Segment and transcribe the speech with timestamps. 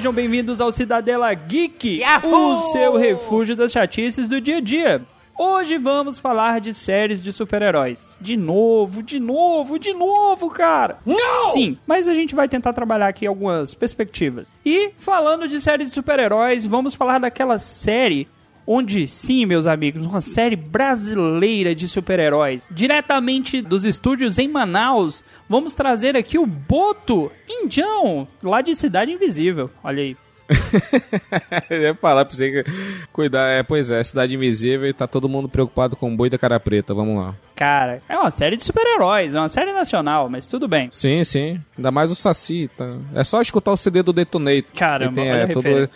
[0.00, 5.02] Sejam bem-vindos ao Cidadela Geek, o seu refúgio das chatices do dia a dia.
[5.38, 8.16] Hoje vamos falar de séries de super-heróis.
[8.18, 11.00] De novo, de novo, de novo, cara!
[11.04, 11.50] Não!
[11.50, 14.56] Sim, mas a gente vai tentar trabalhar aqui algumas perspectivas.
[14.64, 18.26] E falando de séries de super-heróis, vamos falar daquela série
[18.72, 25.74] onde, sim, meus amigos, uma série brasileira de super-heróis, diretamente dos estúdios em Manaus, vamos
[25.74, 29.68] trazer aqui o Boto Indião, lá de Cidade Invisível.
[29.82, 30.16] Olha aí.
[31.68, 32.70] Eu ia falar pra você que
[33.12, 33.48] cuidar.
[33.48, 36.60] É, pois é, Cidade Invisível e tá todo mundo preocupado com o boi da cara
[36.60, 36.94] preta.
[36.94, 37.34] Vamos lá.
[37.56, 40.88] Cara, é uma série de super-heróis, é uma série nacional, mas tudo bem.
[40.92, 41.60] Sim, sim.
[41.76, 42.70] Ainda mais o Saci.
[42.76, 42.96] Tá?
[43.14, 44.72] É só escutar o CD do Detonator.
[44.76, 45.90] Caramba, tem, olha é, todo...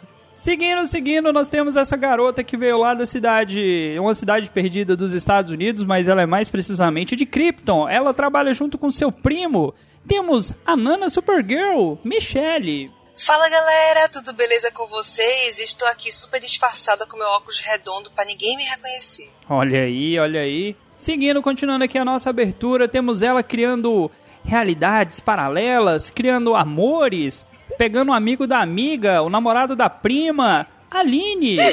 [0.40, 5.12] Seguindo, seguindo, nós temos essa garota que veio lá da cidade, uma cidade perdida dos
[5.12, 7.86] Estados Unidos, mas ela é mais precisamente de Krypton.
[7.86, 9.74] Ela trabalha junto com seu primo.
[10.08, 12.90] Temos a Nana Supergirl, Michelle.
[13.14, 15.58] Fala galera, tudo beleza com vocês?
[15.58, 19.30] Estou aqui super disfarçada com meu óculos redondo para ninguém me reconhecer.
[19.46, 20.74] Olha aí, olha aí.
[20.96, 24.10] Seguindo, continuando aqui a nossa abertura, temos ela criando
[24.42, 27.44] realidades paralelas, criando amores,
[27.76, 31.56] pegando um amigo da amiga, o namorado da prima, Aline.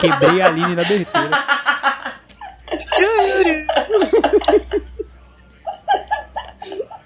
[0.00, 1.44] Quebrei a Aline na abertura.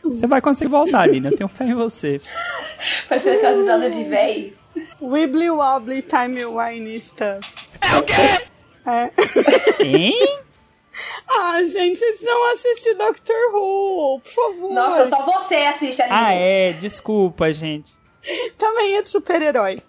[0.04, 1.26] Você vai conseguir voltar, Aline.
[1.26, 2.20] Eu tenho fé em você.
[3.08, 4.54] Parecendo aquelas risadas de véi.
[5.00, 7.68] Wibbly wobbly time wine stuff.
[7.80, 8.46] É o quê?
[8.86, 9.10] É.
[9.84, 10.40] Hein?
[11.28, 14.74] Ah, gente, vocês não assistem Doctor Who, por favor.
[14.74, 16.10] Nossa, só você assiste ali.
[16.12, 16.72] Ah, é.
[16.72, 17.92] Desculpa, gente.
[18.56, 19.82] Também é de super-herói.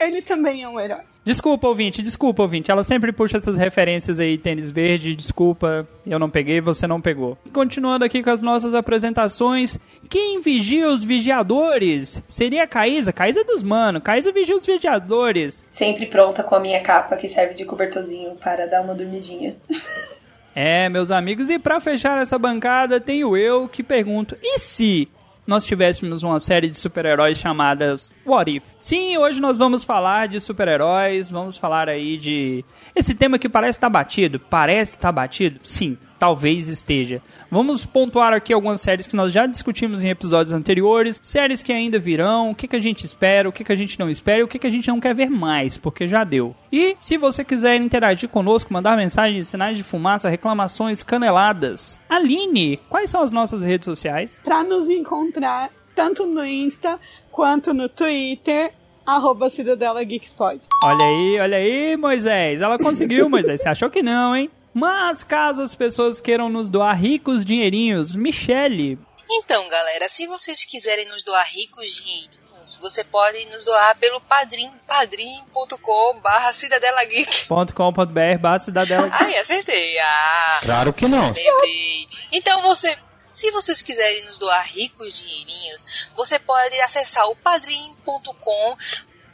[0.00, 1.00] Ele também é um herói.
[1.24, 2.70] Desculpa, ouvinte, desculpa, ouvinte.
[2.70, 7.38] Ela sempre puxa essas referências aí, tênis verde, desculpa, eu não peguei, você não pegou.
[7.50, 9.78] Continuando aqui com as nossas apresentações,
[10.10, 12.22] quem vigia os vigiadores?
[12.28, 13.10] Seria a Caísa?
[13.10, 15.64] Caísa é dos mano, Caísa vigia os vigiadores.
[15.70, 19.56] Sempre pronta com a minha capa que serve de cobertorzinho para dar uma dormidinha.
[20.54, 25.08] É, meus amigos, e pra fechar essa bancada, tenho eu que pergunto: e se
[25.46, 28.64] nós tivéssemos uma série de super-heróis chamadas What If?
[28.80, 32.64] Sim, hoje nós vamos falar de super-heróis, vamos falar aí de.
[32.94, 34.38] Esse tema que parece estar batido.
[34.38, 35.60] Parece estar batido?
[35.62, 37.20] Sim, talvez esteja.
[37.50, 41.98] Vamos pontuar aqui algumas séries que nós já discutimos em episódios anteriores, séries que ainda
[41.98, 44.42] virão, o que, que a gente espera, o que, que a gente não espera e
[44.42, 46.54] o que, que a gente não quer ver mais, porque já deu.
[46.72, 52.00] E se você quiser interagir conosco, mandar mensagens, sinais de fumaça, reclamações, caneladas.
[52.08, 54.40] Aline, quais são as nossas redes sociais?
[54.42, 56.98] Pra nos encontrar tanto no Insta
[57.30, 58.72] quanto no Twitter,
[59.06, 60.60] arroba Cidadela Geek Pod.
[60.82, 62.60] Olha aí, olha aí, Moisés.
[62.60, 63.60] Ela conseguiu, Moisés.
[63.60, 64.50] Você achou que não, hein?
[64.74, 68.98] Mas caso as pessoas queiram nos doar ricos dinheirinhos, Michele.
[69.30, 74.70] Então, galera, se vocês quiserem nos doar ricos dinheirinhos, você pode nos doar pelo padrim,
[74.86, 77.46] padrim.com barra Cidadela Geek.
[77.46, 79.08] .com.br basta da dela.
[79.12, 79.98] Ai, acertei.
[79.98, 81.26] Ah, Claro que não.
[81.32, 82.08] lembrei.
[82.32, 82.96] Então você...
[83.30, 88.76] Se vocês quiserem nos doar ricos dinheirinhos, você pode acessar o padrim.com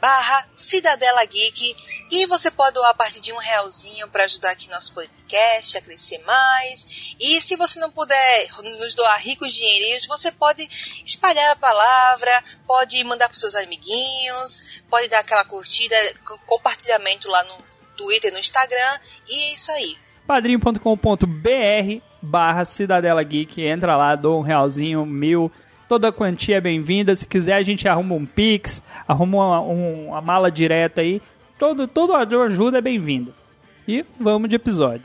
[0.01, 1.75] barra Cidadela Geek
[2.09, 5.81] e você pode doar a partir de um realzinho para ajudar aqui nosso podcast a
[5.81, 7.15] crescer mais.
[7.19, 8.47] E se você não puder
[8.79, 10.67] nos doar ricos dinheirinhos, você pode
[11.05, 15.95] espalhar a palavra, pode mandar para seus amiguinhos, pode dar aquela curtida,
[16.25, 17.63] co- compartilhamento lá no
[17.95, 18.99] Twitter, no Instagram
[19.29, 19.95] e é isso aí.
[20.25, 23.61] padrim.com.br barra Cidadela Geek.
[23.61, 25.51] Entra lá, dou um realzinho, mil.
[25.91, 27.13] Toda quantia é bem-vinda.
[27.13, 31.21] Se quiser, a gente arruma um Pix, arruma uma, um- uma mala direta aí.
[31.59, 33.33] Todo, todo ajuda é bem-vinda.
[33.85, 35.03] E vamos de episódio.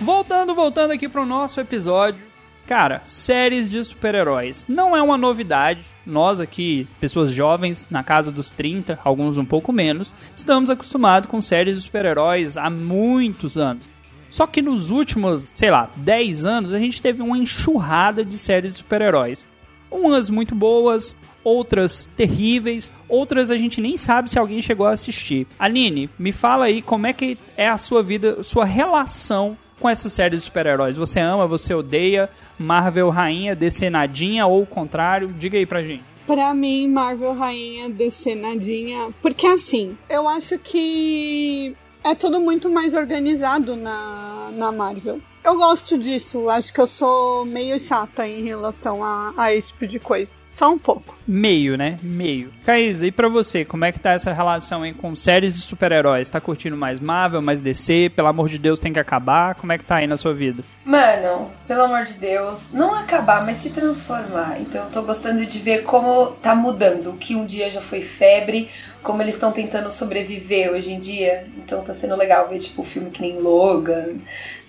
[0.00, 2.20] Voltando, voltando aqui pro nosso episódio.
[2.66, 4.64] Cara, séries de super-heróis.
[4.66, 5.82] Não é uma novidade.
[6.06, 11.42] Nós aqui, pessoas jovens, na casa dos 30, alguns um pouco menos, estamos acostumados com
[11.42, 13.92] séries de super-heróis há muitos anos.
[14.30, 18.72] Só que nos últimos, sei lá, 10 anos, a gente teve uma enxurrada de séries
[18.72, 19.46] de super-heróis.
[19.90, 21.14] Umas muito boas,
[21.44, 25.46] outras terríveis, outras a gente nem sabe se alguém chegou a assistir.
[25.58, 30.12] Aline, me fala aí como é que é a sua vida, sua relação com essas
[30.12, 30.96] séries de super-heróis.
[30.96, 32.30] Você ama, você odeia?
[32.58, 35.28] Marvel rainha, decenadinha ou o contrário?
[35.28, 36.04] Diga aí pra gente.
[36.26, 39.10] Pra mim, Marvel Rainha decenadinha.
[39.20, 45.20] Porque assim, eu acho que é tudo muito mais organizado na, na Marvel.
[45.44, 46.48] Eu gosto disso.
[46.48, 50.32] Acho que eu sou meio chata em relação a, a esse tipo de coisa.
[50.54, 51.18] Só um pouco.
[51.26, 51.98] Meio, né?
[52.00, 52.52] Meio.
[52.64, 56.30] Caísa, e pra você, como é que tá essa relação aí com séries de super-heróis?
[56.30, 58.12] Tá curtindo mais Marvel, mais DC?
[58.14, 59.56] Pelo amor de Deus, tem que acabar?
[59.56, 60.62] Como é que tá aí na sua vida?
[60.84, 64.60] Mano, pelo amor de Deus, não acabar, mas se transformar.
[64.60, 67.10] Então eu tô gostando de ver como tá mudando.
[67.10, 68.70] O que um dia já foi febre,
[69.02, 71.48] como eles estão tentando sobreviver hoje em dia.
[71.58, 74.18] Então tá sendo legal ver, tipo, filme que nem Logan,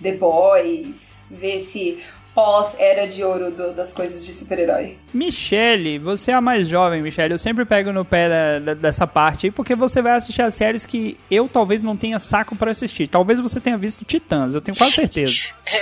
[0.02, 1.98] The Boys, ver esse
[2.36, 4.98] pós-era de ouro do- das coisas de super-herói.
[5.12, 7.32] Michele, você é a mais jovem, Michele.
[7.32, 10.52] Eu sempre pego no pé da- da- dessa parte aí, porque você vai assistir as
[10.54, 13.06] séries que eu talvez não tenha saco pra assistir.
[13.08, 14.92] Talvez você tenha visto Titãs, eu tenho quase
[15.24, 15.32] certeza.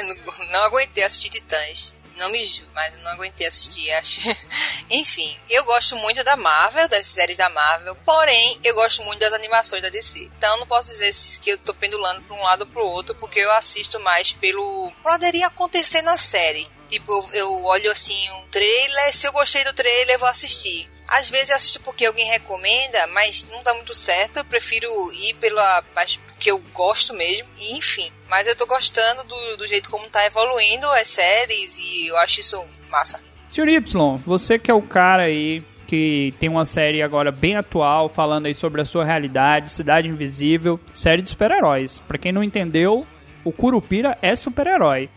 [0.06, 1.96] não, não aguentei assistir Titãs.
[2.16, 4.20] Não me julgo, mas não aguentei assistir, acho.
[4.90, 9.32] Enfim, eu gosto muito da Marvel, das séries da Marvel, porém, eu gosto muito das
[9.32, 10.30] animações da DC.
[10.36, 13.40] Então, não posso dizer que eu tô pendulando pra um lado ou pro outro, porque
[13.40, 14.92] eu assisto mais pelo.
[15.02, 16.68] Poderia acontecer na série.
[16.88, 20.88] Tipo, eu olho assim um trailer, se eu gostei do trailer, eu vou assistir.
[21.08, 24.38] Às vezes eu assisto porque alguém recomenda, mas não dá muito certo.
[24.38, 25.84] Eu prefiro ir pela
[26.38, 27.48] que eu gosto mesmo.
[27.58, 28.10] E enfim.
[28.28, 32.40] Mas eu tô gostando do, do jeito como tá evoluindo as séries e eu acho
[32.40, 33.20] isso massa.
[33.48, 38.08] Senhor Y, você que é o cara aí que tem uma série agora bem atual,
[38.08, 42.00] falando aí sobre a sua realidade, Cidade Invisível, série de super-heróis.
[42.00, 43.06] Pra quem não entendeu,
[43.44, 45.08] o Curupira é super-herói.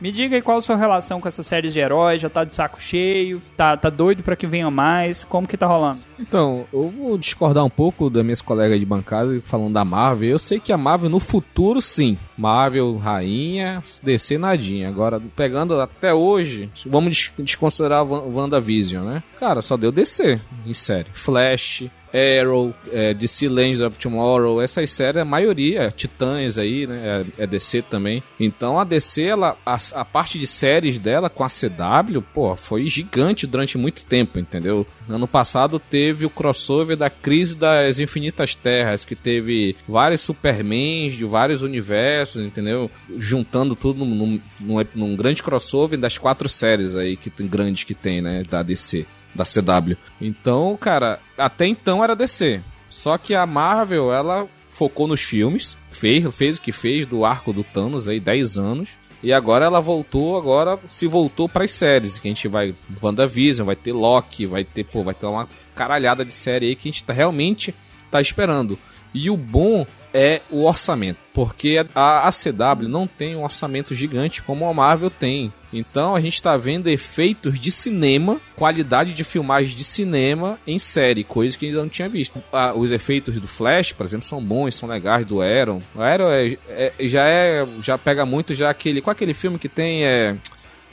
[0.00, 2.54] Me diga aí qual a sua relação com essas séries de heróis, já tá de
[2.54, 5.98] saco cheio, tá, tá doido pra que venha mais, como que tá rolando?
[6.18, 10.28] Então, eu vou discordar um pouco das minhas colegas de bancada falando da Marvel.
[10.30, 12.18] Eu sei que a Marvel no futuro, sim.
[12.36, 14.88] Marvel, rainha, DC nadinha.
[14.88, 19.22] Agora, pegando até hoje, vamos des- desconsiderar a Wa- WandaVision, né?
[19.38, 21.08] Cara, só deu DC em série.
[21.12, 21.84] Flash,
[22.16, 27.24] Arrow, é, DC Legends of Tomorrow, essas séries, a maioria, Titãs aí, né?
[27.38, 28.22] É, é DC também.
[28.40, 32.86] Então a DC, ela, a, a parte de séries dela com a CW, pô, foi
[32.86, 34.86] gigante durante muito tempo, entendeu?
[35.08, 41.24] Ano passado teve o crossover da crise das infinitas terras, que teve vários Supermans de
[41.24, 42.90] vários universos, entendeu?
[43.18, 48.22] Juntando tudo num, num, num grande crossover das quatro séries aí que grandes que tem,
[48.22, 48.42] né?
[48.48, 49.96] Da DC da CW.
[50.20, 52.60] Então, cara, até então era DC.
[52.88, 57.52] Só que a Marvel, ela focou nos filmes, fez, fez o que fez do arco
[57.52, 58.90] do Thanos aí 10 anos.
[59.22, 63.66] E agora ela voltou, agora se voltou para as séries, que a gente vai WandaVision,
[63.66, 66.92] vai ter Loki, vai ter, pô, vai ter uma caralhada de série aí que a
[66.92, 67.74] gente tá, realmente
[68.10, 68.78] tá esperando.
[69.14, 69.86] E o bom
[70.16, 75.10] é o orçamento, porque a, a CW não tem um orçamento gigante como a Marvel
[75.10, 75.52] tem.
[75.70, 81.22] Então a gente tá vendo efeitos de cinema, qualidade de filmagem de cinema em série,
[81.22, 82.42] coisa que ainda não tinha visto.
[82.50, 85.82] Ah, os efeitos do Flash, por exemplo, são bons, são legais, do Arrow.
[85.94, 87.66] O Arrow é, é- já é.
[87.82, 89.02] já pega muito já aquele.
[89.02, 90.34] Qual é aquele filme que tem é.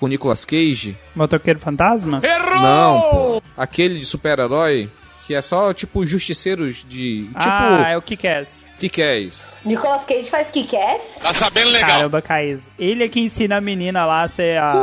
[0.02, 0.98] Com Nicolas Cage?
[1.16, 2.20] Motoqueiro Fantasma?
[2.62, 3.44] Não, pô.
[3.56, 4.90] Aquele de super-herói.
[5.26, 7.28] Que é só, tipo, justiceiros de.
[7.28, 7.38] Tipo.
[7.38, 8.66] ah, é o Kick-Ass.
[8.76, 9.46] O que, que é isso?
[9.64, 11.20] Nicolas Cage faz Kick-Ass?
[11.22, 11.92] Tá sabendo legal.
[11.92, 12.68] Caramba, Caísa.
[12.78, 14.74] Ele é que ensina a menina lá a ser a...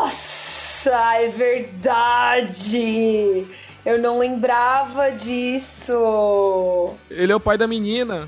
[0.00, 2.78] Nossa, é verdade!
[3.84, 6.94] Eu não lembrava disso.
[7.10, 8.26] Ele é o pai da menina.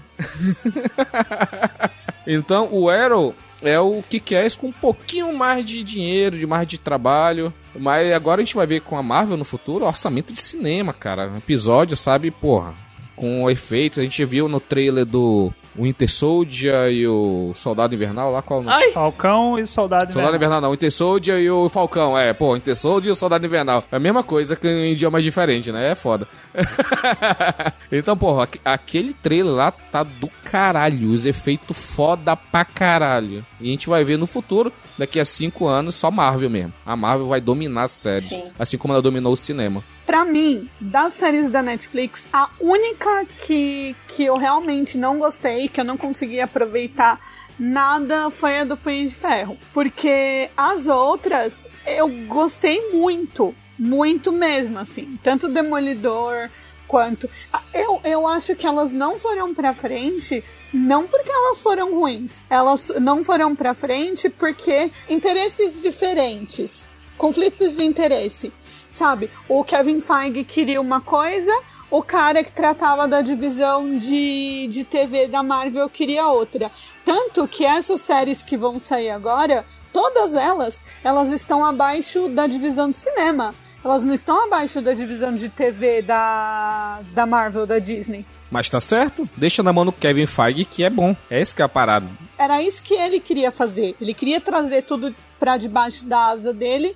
[2.26, 6.66] então, o Arrow é o que quer com um pouquinho mais de dinheiro, de mais
[6.66, 7.52] de trabalho.
[7.78, 11.30] Mas agora a gente vai ver com a Marvel no futuro orçamento de cinema, cara.
[11.38, 12.74] Episódio, sabe, porra,
[13.16, 13.98] com efeitos.
[13.98, 18.62] A gente viu no trailer do Winter Soldier e o Soldado Invernal lá qual o
[18.62, 18.90] nome?
[18.92, 20.34] Falcão e Soldado Soldado Invernal.
[20.36, 22.18] Invernal não, Winter Soldier e o Falcão.
[22.18, 23.82] É, pô, Winter Soldier e o Soldado Invernal.
[23.90, 25.92] É a mesma coisa que em idiomas diferentes, né?
[25.92, 26.28] É foda.
[27.90, 31.10] então, porra, aque- aquele trailer lá tá do caralho.
[31.10, 33.44] Os efeitos foda pra caralho.
[33.62, 36.72] E a gente vai ver no futuro, daqui a cinco anos, só Marvel mesmo.
[36.84, 38.22] A Marvel vai dominar a série.
[38.22, 38.44] Sim.
[38.58, 39.82] Assim como ela dominou o cinema.
[40.04, 45.80] Pra mim, das séries da Netflix, a única que, que eu realmente não gostei, que
[45.80, 47.20] eu não consegui aproveitar
[47.58, 49.56] nada, foi a do Punho de Ferro.
[49.72, 55.18] Porque as outras eu gostei muito, muito mesmo, assim.
[55.22, 56.50] Tanto Demolidor
[56.92, 57.28] quanto.
[57.72, 60.44] Eu, eu acho que elas não foram pra frente.
[60.74, 67.84] Não porque elas foram ruins, elas não foram pra frente porque interesses diferentes, conflitos de
[67.84, 68.52] interesse.
[68.90, 69.30] sabe?
[69.48, 71.52] O Kevin Feige queria uma coisa,
[71.90, 76.70] o cara que tratava da divisão de, de TV da Marvel queria outra.
[77.04, 82.90] Tanto que essas séries que vão sair agora, todas elas, elas estão abaixo da divisão
[82.90, 83.54] de cinema.
[83.84, 88.24] Elas não estão abaixo da divisão de TV da, da Marvel, da Disney.
[88.50, 91.16] Mas tá certo, deixa na mão do Kevin Feige que é bom.
[91.28, 92.06] É esse que é a parada.
[92.38, 93.96] Era isso que ele queria fazer.
[94.00, 96.94] Ele queria trazer tudo pra debaixo da asa dele,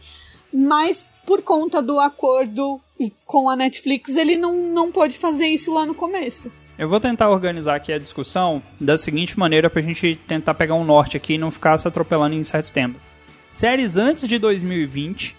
[0.52, 2.80] mas por conta do acordo
[3.24, 6.50] com a Netflix, ele não, não pôde fazer isso lá no começo.
[6.78, 10.84] Eu vou tentar organizar aqui a discussão da seguinte maneira pra gente tentar pegar um
[10.84, 13.10] norte aqui e não ficar se atropelando em certos temas.
[13.50, 15.34] Séries antes de 2020,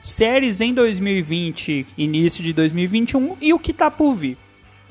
[0.00, 4.36] séries em 2020, início de 2021 e o que tá por vir.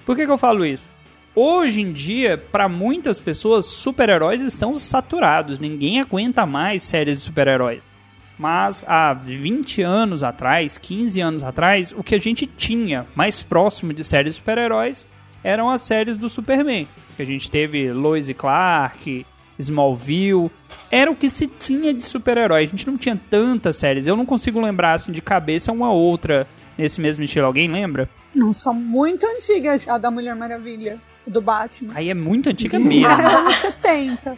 [0.06, 0.88] Por que, que eu falo isso?
[1.36, 5.60] Hoje em dia, para muitas pessoas, super-heróis estão saturados.
[5.60, 7.90] Ninguém aguenta mais séries de super-heróis.
[8.38, 13.94] Mas há 20 anos atrás, 15 anos atrás, o que a gente tinha mais próximo
[13.94, 15.08] de séries de super-heróis
[15.44, 16.88] eram as séries do Superman.
[17.16, 19.26] Que a gente teve Lois e Clark,
[19.60, 20.50] Smallville.
[20.90, 22.64] Era o que se tinha de super-herói.
[22.64, 24.08] A gente não tinha tantas séries.
[24.08, 26.48] Eu não consigo lembrar assim de cabeça uma outra
[26.78, 27.46] nesse mesmo estilo.
[27.46, 28.10] Alguém lembra?
[28.34, 31.94] Não, são muito antigas a da Mulher Maravilha, do Batman.
[31.96, 33.08] Aí é muito antiga mesmo.
[33.12, 34.38] anos 70.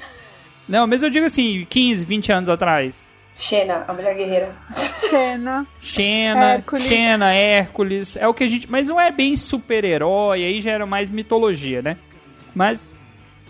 [0.68, 3.12] Não, mas eu digo assim, 15, 20 anos atrás.
[3.36, 4.56] Xena, a mulher guerreira.
[5.10, 5.66] Xena.
[5.80, 6.84] Xena, Hércules.
[6.84, 10.86] Xena, Hércules, é o que a gente, mas não é bem super-herói, aí já era
[10.86, 11.98] mais mitologia, né?
[12.54, 12.90] Mas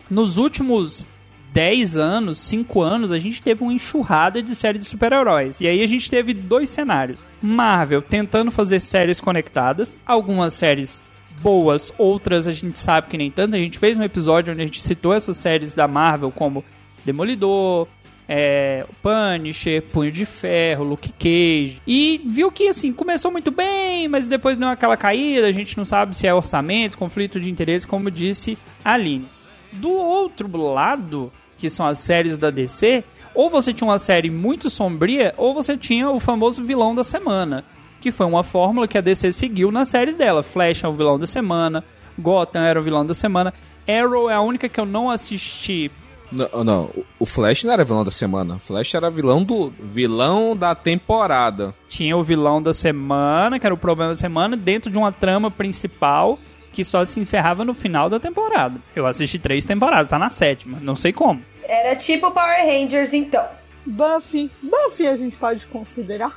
[0.10, 1.06] nos últimos
[1.54, 5.60] 10 anos, 5 anos, a gente teve uma enxurrada de séries de super-heróis.
[5.60, 7.28] E aí a gente teve dois cenários.
[7.42, 11.04] Marvel tentando fazer séries conectadas, algumas séries
[11.42, 13.56] boas, outras a gente sabe que nem tanto.
[13.56, 16.64] A gente fez um episódio onde a gente citou essas séries da Marvel como
[17.04, 17.88] Demolidor,
[18.30, 21.82] é, Punisher, Punho de Ferro, Luke Cage.
[21.86, 25.48] E viu que, assim, começou muito bem, mas depois deu aquela caída.
[25.48, 29.26] A gente não sabe se é orçamento, conflito de interesse, como disse a Aline.
[29.74, 31.32] Do outro lado,
[31.62, 33.04] que são as séries da DC,
[33.36, 37.64] ou você tinha uma série muito sombria, ou você tinha o famoso vilão da semana.
[38.02, 40.42] Que foi uma fórmula que a DC seguiu nas séries dela.
[40.42, 41.84] Flash é o vilão da semana,
[42.18, 43.54] Gotham era o vilão da semana.
[43.88, 45.92] Arrow é a única que eu não assisti
[46.32, 46.90] Não, não,
[47.20, 48.56] o Flash não era vilão da semana.
[48.56, 51.76] O Flash era vilão do vilão da temporada.
[51.88, 55.52] tinha o vilão da semana, que era o problema da semana, dentro de uma trama
[55.52, 56.40] principal
[56.74, 58.80] que só se encerrava no final da temporada.
[58.96, 61.42] Eu assisti três temporadas, tá na sétima, não sei como.
[61.64, 63.46] Era tipo Power Rangers, então.
[63.86, 64.52] Buffy.
[64.62, 66.36] Buffy a gente pode considerar.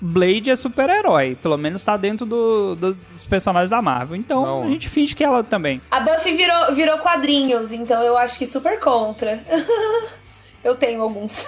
[0.00, 4.16] Blade é super-herói, pelo menos tá dentro do- do- dos personagens da Marvel.
[4.16, 4.62] Então Não.
[4.64, 5.80] a gente finge que ela também.
[5.90, 9.38] A Buffy virou, virou quadrinhos, então eu acho que super contra.
[10.62, 11.46] eu tenho alguns.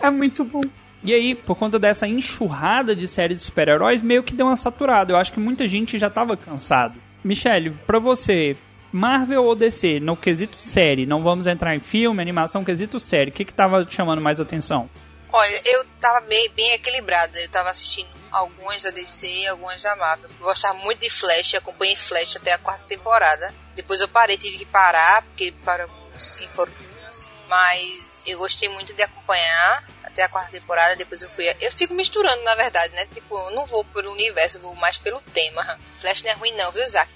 [0.00, 0.62] É muito bom.
[1.04, 5.12] E aí, por conta dessa enxurrada de séries de super-heróis, meio que deu uma saturada.
[5.12, 6.94] Eu acho que muita gente já tava cansado.
[7.22, 8.56] Michelle, pra você,
[8.92, 13.34] Marvel ou DC, no quesito série, não vamos entrar em filme, animação, quesito série, o
[13.34, 14.88] que que tava te chamando mais atenção?
[15.30, 17.38] Olha, eu tava bem, bem equilibrada.
[17.38, 20.30] Eu tava assistindo algumas da DC e algumas da Marvel.
[20.38, 23.54] Eu gostava muito de Flash, acompanhei Flash até a quarta temporada.
[23.74, 27.30] Depois eu parei, tive que parar, porque para alguns infortúnios.
[27.48, 29.84] Mas eu gostei muito de acompanhar
[30.18, 30.96] até a quarta temporada.
[30.96, 31.44] Depois eu fui.
[31.60, 33.06] Eu fico misturando, na verdade, né?
[33.14, 35.78] Tipo, eu não vou pelo universo, eu vou mais pelo tema.
[35.96, 37.10] Flash não é ruim, não, viu, Zack?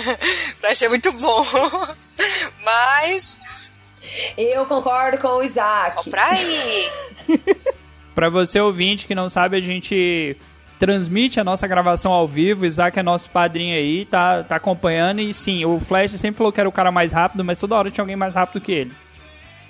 [0.60, 1.44] Flash é muito bom.
[2.62, 3.36] Mas.
[4.36, 5.96] Eu concordo com o Isaac.
[5.96, 6.90] Ó, pra aí.
[8.14, 10.36] Pra você ouvinte que não sabe, a gente
[10.78, 12.64] transmite a nossa gravação ao vivo.
[12.64, 15.22] O Isaac é nosso padrinho aí, tá, tá acompanhando.
[15.22, 17.90] E sim, o Flash sempre falou que era o cara mais rápido, mas toda hora
[17.90, 18.92] tinha alguém mais rápido que ele.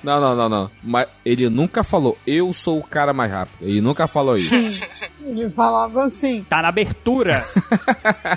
[0.03, 0.71] Não, não, não, não.
[0.83, 3.59] Mas ele nunca falou, eu sou o cara mais rápido.
[3.61, 4.55] Ele nunca falou isso.
[5.25, 6.45] Ele falava assim.
[6.49, 7.47] Tá na abertura.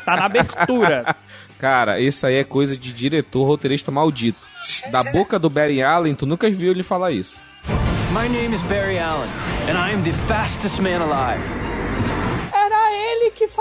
[0.06, 1.16] tá na abertura.
[1.60, 4.40] Cara, isso aí é coisa de diretor roteirista maldito.
[4.92, 7.38] Da boca do Barry Allen, tu nunca viu ele falar isso.
[8.12, 9.30] My name is Barry Allen,
[9.68, 11.44] and I am the fastest man alive.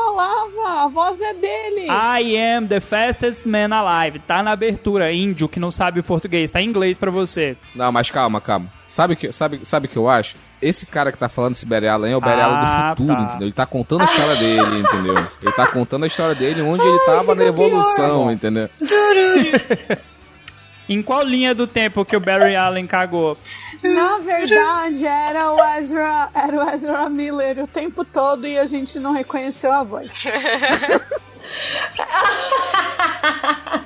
[0.04, 1.86] Falava, a voz é dele.
[1.88, 4.18] I am the fastest man alive.
[4.18, 5.10] Tá na abertura.
[5.12, 6.50] Índio que não sabe português.
[6.50, 7.56] Tá em inglês pra você.
[7.74, 8.66] Não, mas calma, calma.
[8.86, 10.36] Sabe o que, sabe, sabe que eu acho?
[10.62, 13.22] Esse cara que tá falando esse Barry Allen é o Barry Ah, do futuro, tá.
[13.24, 13.46] entendeu?
[13.46, 15.26] Ele tá contando a história dele, entendeu?
[15.42, 18.68] Ele tá contando a história dele onde ele tava na evolução, entendeu?
[20.88, 23.38] Em qual linha do tempo que o Barry Allen cagou?
[23.82, 28.98] Na verdade, era o Ezra, era o Ezra Miller o tempo todo e a gente
[28.98, 30.24] não reconheceu a voz.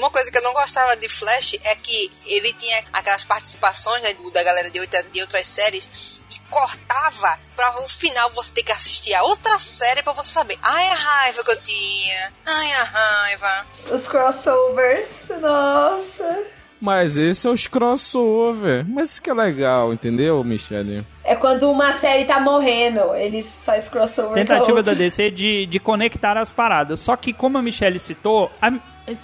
[0.00, 4.14] Uma coisa que eu não gostava de Flash é que ele tinha aquelas participações né,
[4.32, 6.18] da galera de, outra- de outras séries.
[6.34, 10.56] E cortava pra no final você ter que assistir a outra série pra você saber.
[10.62, 12.32] Ai, a raiva que eu tinha.
[12.46, 13.66] Ai, a raiva.
[13.90, 15.06] Os crossovers,
[15.40, 16.46] nossa.
[16.80, 18.86] Mas esse é os crossover.
[18.88, 21.04] Mas isso que é legal, entendeu, Michele?
[21.22, 24.34] É quando uma série tá morrendo, eles fazem crossover.
[24.34, 24.94] Tentativa da.
[24.94, 27.00] DC de, de conectar as paradas.
[27.00, 28.72] Só que, como a Michelle citou, a-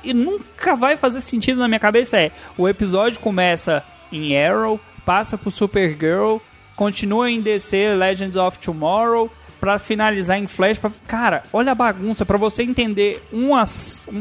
[0.03, 5.37] e nunca vai fazer sentido na minha cabeça é o episódio começa em Arrow, passa
[5.37, 6.39] pro Supergirl,
[6.75, 10.79] continua em DC Legends of Tomorrow, pra finalizar em Flash.
[10.79, 10.91] Pra...
[11.07, 13.65] Cara, olha a bagunça, pra você entender uma,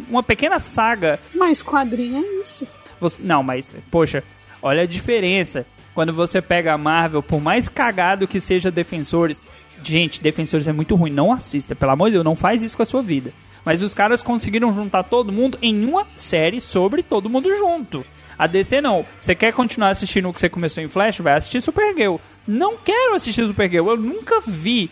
[0.09, 2.67] uma pequena saga Mas quadrinho é isso.
[2.99, 4.23] você- não, mas, poxa,
[4.61, 5.65] olha a diferença.
[5.93, 9.41] Quando você pega a Marvel, por mais cagado que seja Defensores.
[9.85, 11.11] Gente, Defensores é muito ruim.
[11.11, 13.31] Não assista, pelo amor de Deus, não faz isso com a sua vida.
[13.63, 18.05] Mas os caras conseguiram juntar todo mundo em uma série sobre todo mundo junto.
[18.37, 19.05] A DC não.
[19.19, 21.19] Você quer continuar assistindo o que você começou em Flash?
[21.19, 22.15] Vai assistir Supergirl.
[22.47, 24.89] Não quero assistir Supergirl, eu nunca vi.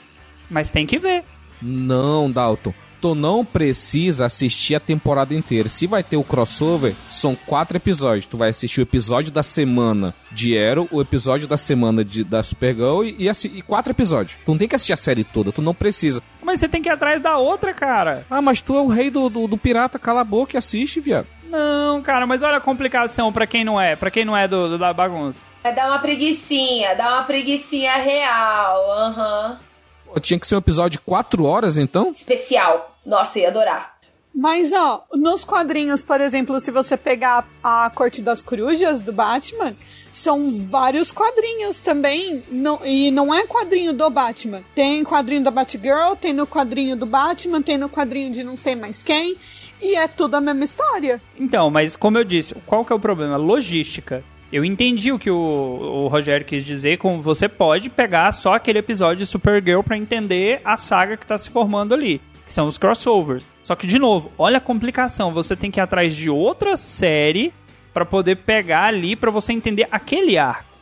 [0.49, 1.23] Mas tem que ver.
[1.61, 2.73] Não, Dalton.
[3.03, 5.67] Tu não precisa assistir a temporada inteira.
[5.67, 8.25] Se vai ter o crossover, são quatro episódios.
[8.25, 12.41] Tu vai assistir o episódio da semana de Arrow, o episódio da semana de, da
[12.41, 14.37] Supergirl e, e, e quatro episódios.
[14.45, 16.23] Tu não tem que assistir a série toda, tu não precisa.
[16.41, 18.25] Mas você tem que ir atrás da outra, cara.
[18.29, 21.01] Ah, mas tu é o rei do, do, do pirata, cala a boca e assiste,
[21.01, 21.27] viado.
[21.49, 24.69] Não, cara, mas olha a complicação pra quem não é, pra quem não é do,
[24.69, 25.41] do- da bagunça.
[25.61, 29.59] Vai dar uma preguicinha, dá uma preguicinha real, aham.
[30.05, 32.13] Pô, tinha que ser um episódio de quatro horas, então?
[32.13, 32.91] Especial.
[33.05, 33.93] Nossa, ia adorar.
[34.35, 39.75] Mas, ó, nos quadrinhos, por exemplo, se você pegar a Corte das Corujas do Batman,
[40.11, 42.43] são vários quadrinhos também.
[42.49, 44.63] Não, e não é quadrinho do Batman.
[44.73, 48.75] Tem quadrinho da Batgirl, tem no quadrinho do Batman, tem no quadrinho de não sei
[48.75, 49.37] mais quem.
[49.79, 51.21] E é tudo a mesma história.
[51.39, 53.37] Então, mas como eu disse, qual que é o problema?
[53.37, 54.23] Logística.
[54.51, 58.79] Eu entendi o que o, o Rogério quis dizer, como você pode pegar só aquele
[58.79, 62.21] episódio de Supergirl pra entender a saga que tá se formando ali,
[62.53, 63.51] são os crossovers.
[63.63, 67.53] Só que, de novo, olha a complicação, você tem que ir atrás de outra série
[67.93, 70.73] pra poder pegar ali pra você entender aquele arco.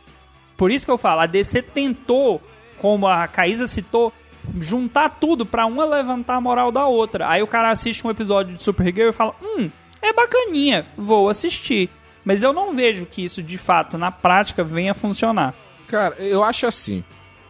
[0.56, 2.40] Por isso que eu falo, a DC tentou,
[2.78, 4.12] como a Caísa citou,
[4.60, 7.28] juntar tudo pra uma levantar a moral da outra.
[7.28, 11.88] Aí o cara assiste um episódio de Supergirl e fala: Hum, é bacaninha, vou assistir.
[12.24, 15.54] Mas eu não vejo que isso de fato na prática venha funcionar.
[15.88, 17.02] Cara, eu acho assim.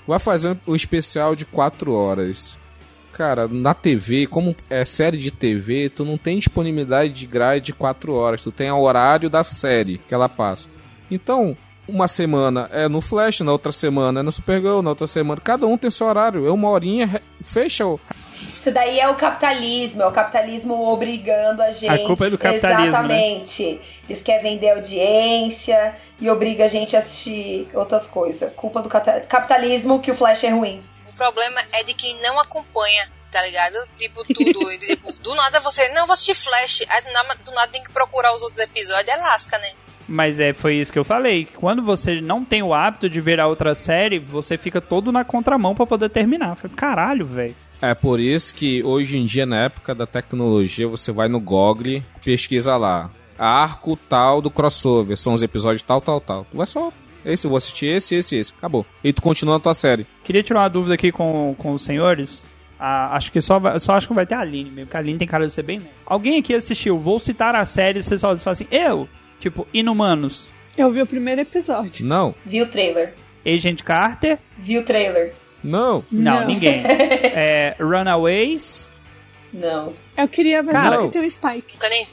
[0.06, 2.58] Vai fazer o especial de quatro horas.
[3.12, 7.72] Cara, na TV, como é série de TV, tu não tem disponibilidade de grade de
[7.72, 8.42] quatro horas.
[8.42, 10.68] Tu tem o horário da série que ela passa.
[11.10, 15.40] Então, uma semana é no Flash, na outra semana é no Supergirl, na outra semana.
[15.42, 16.46] Cada um tem seu horário.
[16.46, 18.00] É uma horinha, fecha o.
[18.40, 22.04] Isso daí é o capitalismo, é o capitalismo obrigando a gente.
[22.04, 22.88] culpa é do capitalismo, né?
[22.88, 23.80] Exatamente.
[24.08, 28.52] Eles querem vender audiência e obriga a gente a assistir outras coisas.
[28.54, 30.82] Culpa do capitalismo que o Flash é ruim.
[31.12, 33.76] O problema é de quem não acompanha, tá ligado?
[33.98, 34.60] Tipo, tudo.
[34.78, 36.82] tipo, do nada você, não, vou assistir Flash.
[36.88, 39.08] Aí do nada, do nada tem que procurar os outros episódios.
[39.08, 39.72] É lasca, né?
[40.08, 41.48] Mas é, foi isso que eu falei.
[41.56, 45.24] Quando você não tem o hábito de ver a outra série, você fica todo na
[45.24, 46.56] contramão pra poder terminar.
[46.56, 47.56] Falei, caralho, velho.
[47.80, 52.02] É por isso que hoje em dia, na época da tecnologia, você vai no Google,
[52.24, 53.10] pesquisa lá.
[53.38, 55.16] Arco tal do crossover.
[55.16, 56.46] São os episódios tal, tal, tal.
[56.50, 56.92] Tu vai só.
[57.24, 58.52] Esse eu vou assistir, esse, esse, esse.
[58.56, 58.84] Acabou.
[59.02, 60.06] E tu continua a tua série.
[60.24, 62.44] Queria tirar uma dúvida aqui com, com os senhores.
[62.78, 65.00] Ah, acho que só, vai- só acho que vai ter a Aline mesmo, porque a
[65.00, 65.80] Aline tem cara de ser bem.
[66.04, 69.08] Alguém aqui assistiu, vou citar a série, vocês só falam assim, eu,
[69.38, 72.04] tipo, Inumanos, Eu vi o primeiro episódio.
[72.04, 73.14] Não, Viu o trailer?
[73.46, 75.32] Agent Carter, Viu o trailer?
[75.62, 76.04] não.
[76.10, 76.46] não, Não.
[76.48, 76.82] ninguém.
[77.34, 78.92] É, Runaways,
[79.52, 79.92] Não.
[80.16, 81.74] Eu queria ver Cara, se tem o Spike.
[81.74, 82.10] Nunca nem vi.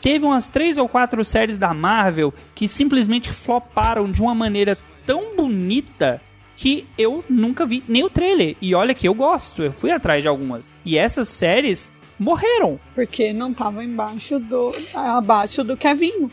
[0.00, 5.36] Teve umas três ou quatro séries da Marvel que simplesmente floparam de uma maneira tão
[5.36, 6.20] bonita
[6.56, 8.56] que eu nunca vi nem o trailer.
[8.60, 10.72] E olha que eu gosto, eu fui atrás de algumas.
[10.84, 12.78] E essas séries morreram.
[12.94, 14.72] Porque não tava embaixo do.
[14.94, 16.30] abaixo do Kevinho.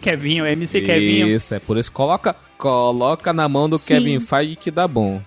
[0.00, 1.28] Kevinho, MC Kevinho.
[1.28, 1.92] Isso, é por isso.
[1.92, 3.94] Coloca, coloca na mão do Sim.
[3.94, 5.20] Kevin Feige que dá bom.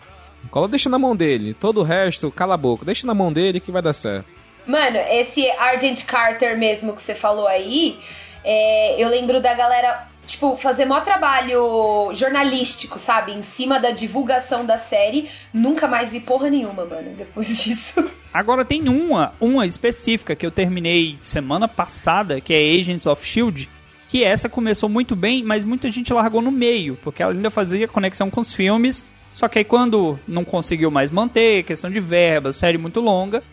[0.49, 1.53] Coloca, deixa na mão dele.
[1.53, 2.85] Todo o resto, cala a boca.
[2.85, 4.25] Deixa na mão dele que vai dar certo.
[4.65, 7.99] Mano, esse Argent Carter mesmo que você falou aí,
[8.43, 13.33] é, eu lembro da galera, tipo, fazer maior trabalho jornalístico, sabe?
[13.33, 15.29] Em cima da divulgação da série.
[15.53, 18.09] Nunca mais vi porra nenhuma, mano, depois disso.
[18.33, 23.69] Agora tem uma, uma específica que eu terminei semana passada, que é Agents of Shield,
[24.09, 27.87] que essa começou muito bem, mas muita gente largou no meio, porque ela ainda fazia
[27.87, 32.51] conexão com os filmes, só que aí quando não conseguiu mais manter, questão de verba,
[32.51, 33.43] série muito longa,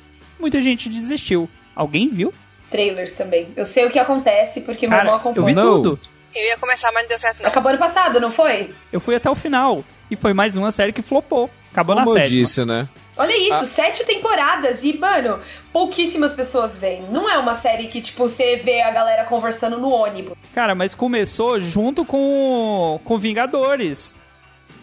[0.41, 1.49] muita gente desistiu.
[1.75, 2.33] Alguém viu?
[2.71, 3.49] Trailers também.
[3.57, 5.57] Eu sei o que acontece porque meu irmão Cara, eu vi acompanha.
[5.57, 5.83] Não.
[5.83, 6.01] tudo.
[6.35, 7.49] Eu ia começar, mas não deu certo, não.
[7.51, 8.73] Acabou ano passado, não foi?
[8.93, 9.85] Eu fui até o final.
[10.09, 11.51] E foi mais uma série que flopou.
[11.73, 12.37] Acabou Como na eu sétima.
[12.43, 12.89] disse, né?
[13.17, 15.39] Olha isso, sete temporadas e, mano,
[15.73, 17.03] pouquíssimas pessoas veem.
[17.11, 20.35] Não é uma série que, tipo, você vê a galera conversando no ônibus.
[20.55, 24.19] Cara, mas começou junto com, com Vingadores.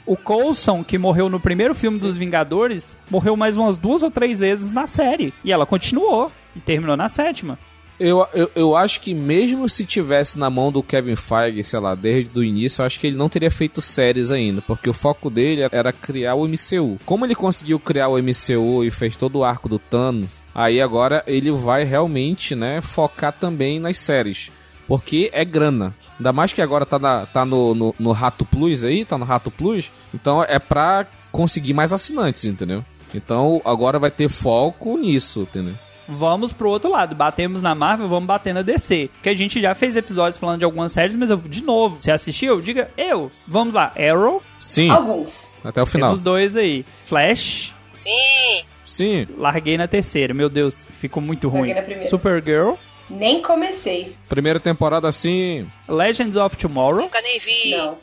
[0.08, 4.40] O Coulson, que morreu no primeiro filme dos Vingadores, morreu mais umas duas ou três
[4.40, 5.34] vezes na série.
[5.44, 6.32] E ela continuou.
[6.56, 7.60] E terminou na sétima.
[8.00, 11.96] Eu, eu, eu acho que mesmo se tivesse na mão do Kevin Feige, sei lá,
[11.96, 15.32] desde o início, eu acho que ele não teria feito séries ainda, porque o foco
[15.32, 17.00] dele era criar o MCU.
[17.06, 21.24] Como ele conseguiu criar o MCU e fez todo o arco do Thanos, aí agora
[21.26, 24.52] ele vai realmente, né, focar também nas séries.
[24.88, 25.94] Porque é grana.
[26.20, 29.26] Ainda mais que agora tá, na, tá no, no, no Rato Plus aí, tá no
[29.26, 29.92] Rato Plus.
[30.14, 32.84] Então é pra conseguir mais assinantes, entendeu?
[33.14, 35.76] Então agora vai ter foco nisso, entendeu?
[36.10, 37.14] Vamos pro outro lado.
[37.16, 39.10] Batemos na Marvel, vamos bater na DC.
[39.22, 42.12] Que a gente já fez episódios falando de algumas séries, mas eu, de novo, você
[42.12, 42.62] assistiu?
[42.62, 43.30] Diga eu.
[43.46, 43.92] Vamos lá.
[43.98, 45.52] Arrow, Sim, Alguns.
[45.64, 46.10] até o final.
[46.10, 46.86] temos dois aí.
[47.04, 48.64] Flash, Sim.
[48.86, 50.34] Sim, larguei na terceira.
[50.34, 51.60] Meu Deus, ficou muito ruim.
[51.68, 52.10] Larguei na primeira.
[52.10, 52.74] Supergirl,
[53.10, 54.16] Nem comecei.
[54.28, 55.68] primeira temporada assim.
[55.88, 57.02] Legends of Tomorrow.
[57.02, 57.72] Nunca nem vi.
[57.76, 57.98] Não.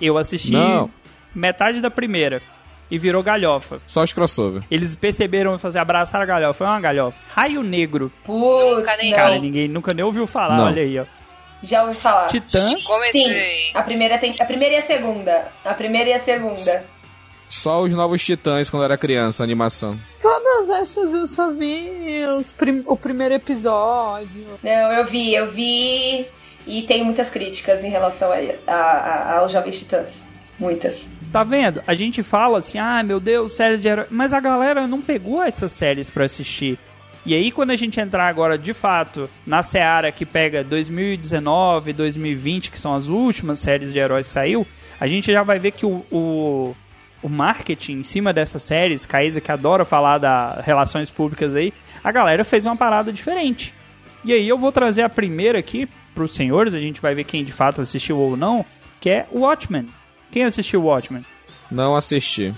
[0.00, 0.90] Eu assisti Não.
[1.34, 2.40] metade da primeira
[2.90, 3.80] e virou galhofa.
[3.86, 4.62] Só os crossover.
[4.70, 6.54] Eles perceberam e fazer abraçar a galhofa.
[6.58, 7.18] Foi uma galhofa.
[7.34, 8.10] Raio Negro.
[8.24, 9.12] Putz, Nunca nem.
[9.12, 9.40] Cara, Sim.
[9.40, 10.56] ninguém nunca nem ouviu falar.
[10.56, 10.64] Não.
[10.66, 11.04] Olha aí, ó.
[11.62, 12.28] Já ouvi falar.
[12.28, 12.60] Titã.
[12.84, 13.22] Comecei.
[13.22, 14.34] Sim, a primeira, tem...
[14.38, 15.48] a primeira e a segunda.
[15.64, 16.84] A primeira e a segunda.
[17.48, 19.98] Só os novos titãs quando era criança, a animação.
[20.20, 24.44] Todas essas eu só vi os prim- o primeiro episódio.
[24.62, 26.26] Não, eu vi, eu vi.
[26.66, 28.36] E tenho muitas críticas em relação a,
[28.70, 30.28] a, a, aos Jovens Titãs.
[30.58, 31.10] Muitas.
[31.32, 31.82] Tá vendo?
[31.86, 34.06] A gente fala assim, ah, meu Deus, séries de herói.
[34.10, 36.78] Mas a galera não pegou essas séries pra assistir.
[37.24, 42.70] E aí, quando a gente entrar agora, de fato, na Seara que pega 2019, 2020,
[42.70, 44.66] que são as últimas séries de heróis que saiu,
[45.00, 46.74] a gente já vai ver que o, o,
[47.22, 52.12] o marketing em cima dessas séries, Caísa que adora falar da relações públicas aí, a
[52.12, 53.74] galera fez uma parada diferente.
[54.24, 57.44] E aí eu vou trazer a primeira aqui pros senhores, a gente vai ver quem
[57.44, 58.64] de fato assistiu ou não,
[59.00, 59.88] que é Watchmen.
[60.30, 61.24] Quem assistiu Watchmen?
[61.70, 62.54] Não assisti.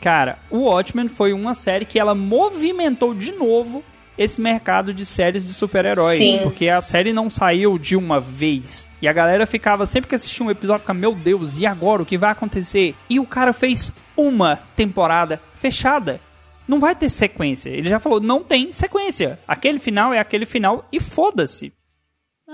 [0.00, 3.82] Cara, o Watchmen foi uma série que ela movimentou de novo
[4.16, 6.18] esse mercado de séries de super-heróis.
[6.42, 8.90] Porque a série não saiu de uma vez.
[9.00, 12.02] E a galera ficava, sempre que assistia um episódio, ficava, meu Deus, e agora?
[12.02, 12.94] O que vai acontecer?
[13.08, 16.20] E o cara fez uma temporada fechada.
[16.66, 17.68] Não vai ter sequência.
[17.68, 19.38] Ele já falou, não tem sequência.
[19.46, 21.72] Aquele final é aquele final e foda-se.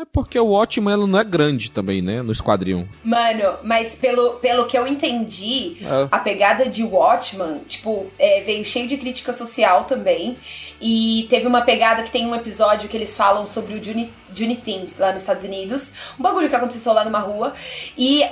[0.00, 2.22] É porque o Watchmen ela não é grande também, né?
[2.22, 2.88] No esquadrão.
[3.04, 6.08] Mano, mas pelo, pelo que eu entendi, É.
[6.10, 10.38] a pegada de Watchman, tipo, é, veio cheio de crítica social também.
[10.80, 14.56] E teve uma pegada que tem um episódio que eles falam sobre o Juni, Juni
[14.56, 15.92] Things lá nos Estados Unidos.
[16.18, 17.52] Um bagulho que aconteceu lá numa rua.
[17.98, 18.24] E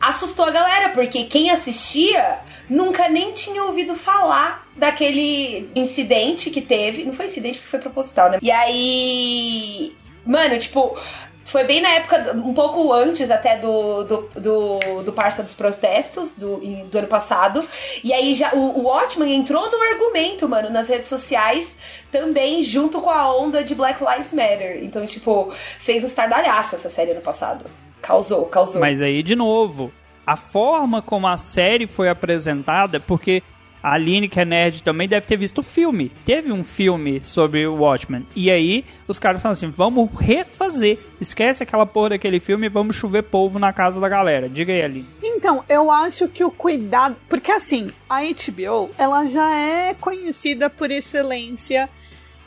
[0.00, 2.38] assustou a galera, porque quem assistia
[2.70, 7.04] nunca nem tinha ouvido falar daquele incidente que teve.
[7.04, 8.38] Não foi incidente porque foi proposital, né?
[8.40, 9.92] E aí.
[10.24, 10.96] Mano, tipo.
[11.44, 16.32] Foi bem na época, um pouco antes até do, do, do, do Parça dos Protestos,
[16.32, 17.66] do, do ano passado.
[18.02, 23.00] E aí já o, o Watchman entrou no argumento, mano, nas redes sociais, também junto
[23.02, 24.84] com a onda de Black Lives Matter.
[24.84, 27.64] Então, tipo, fez um estardalhaço essa série ano passado.
[28.00, 28.80] Causou, causou.
[28.80, 29.92] Mas aí, de novo,
[30.26, 33.42] a forma como a série foi apresentada, porque
[33.82, 36.12] a Aline, que é nerd, também deve ter visto o filme.
[36.24, 38.26] Teve um filme sobre o Watchmen.
[38.36, 40.98] E aí, os caras falam assim: vamos refazer.
[41.20, 44.48] Esquece aquela porra daquele filme e vamos chover polvo na casa da galera.
[44.48, 45.08] Diga aí, Aline.
[45.22, 47.16] Então, eu acho que o cuidado.
[47.28, 51.88] Porque assim, a HBO, ela já é conhecida por excelência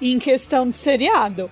[0.01, 1.49] em questão de seriado.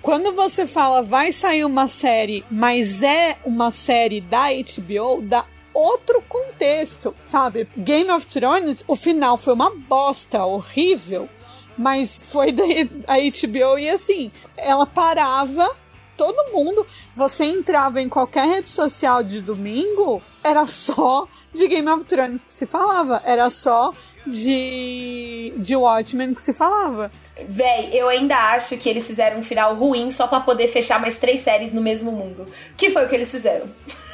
[0.00, 6.22] Quando você fala vai sair uma série, mas é uma série da HBO, dá outro
[6.28, 7.68] contexto, sabe?
[7.76, 11.28] Game of Thrones, o final foi uma bosta, horrível,
[11.76, 15.76] mas foi da HBO e assim, ela parava
[16.16, 22.04] todo mundo, você entrava em qualquer rede social de domingo, era só de Game of
[22.04, 23.92] Thrones que se falava, era só
[24.26, 27.10] de de Watchmen que se falava.
[27.48, 31.18] Véi, eu ainda acho que eles fizeram um final ruim só pra poder fechar mais
[31.18, 32.48] três séries no mesmo mundo.
[32.76, 33.68] Que foi o que eles fizeram.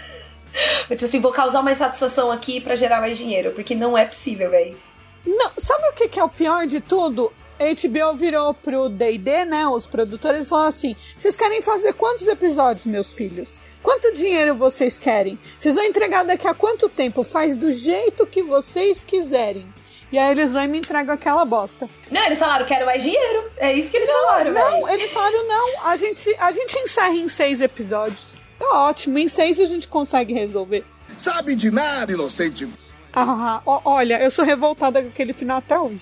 [0.88, 4.50] tipo assim, vou causar mais satisfação aqui pra gerar mais dinheiro, porque não é possível,
[4.50, 4.76] véi.
[5.24, 7.32] Não, sabe o que, que é o pior de tudo?
[7.58, 12.86] A HBO virou pro D&D, né, os produtores, falaram assim, vocês querem fazer quantos episódios,
[12.86, 13.60] meus filhos?
[13.82, 15.38] Quanto dinheiro vocês querem?
[15.58, 17.22] Vocês vão entregar daqui a quanto tempo?
[17.22, 19.66] Faz do jeito que vocês quiserem.
[20.12, 21.88] E aí eles vão e me entregam aquela bosta.
[22.10, 23.50] Não, eles falaram, quero mais dinheiro.
[23.58, 24.94] É isso que eles falaram, Não, véi.
[24.94, 28.34] eles falaram, não, a gente, a gente encerra em seis episódios.
[28.60, 30.84] Tá ótimo, em seis a gente consegue resolver.
[31.16, 32.68] Sabe de nada, inocente.
[33.12, 36.00] Ah, ó- olha, eu sou revoltada com aquele final até hoje.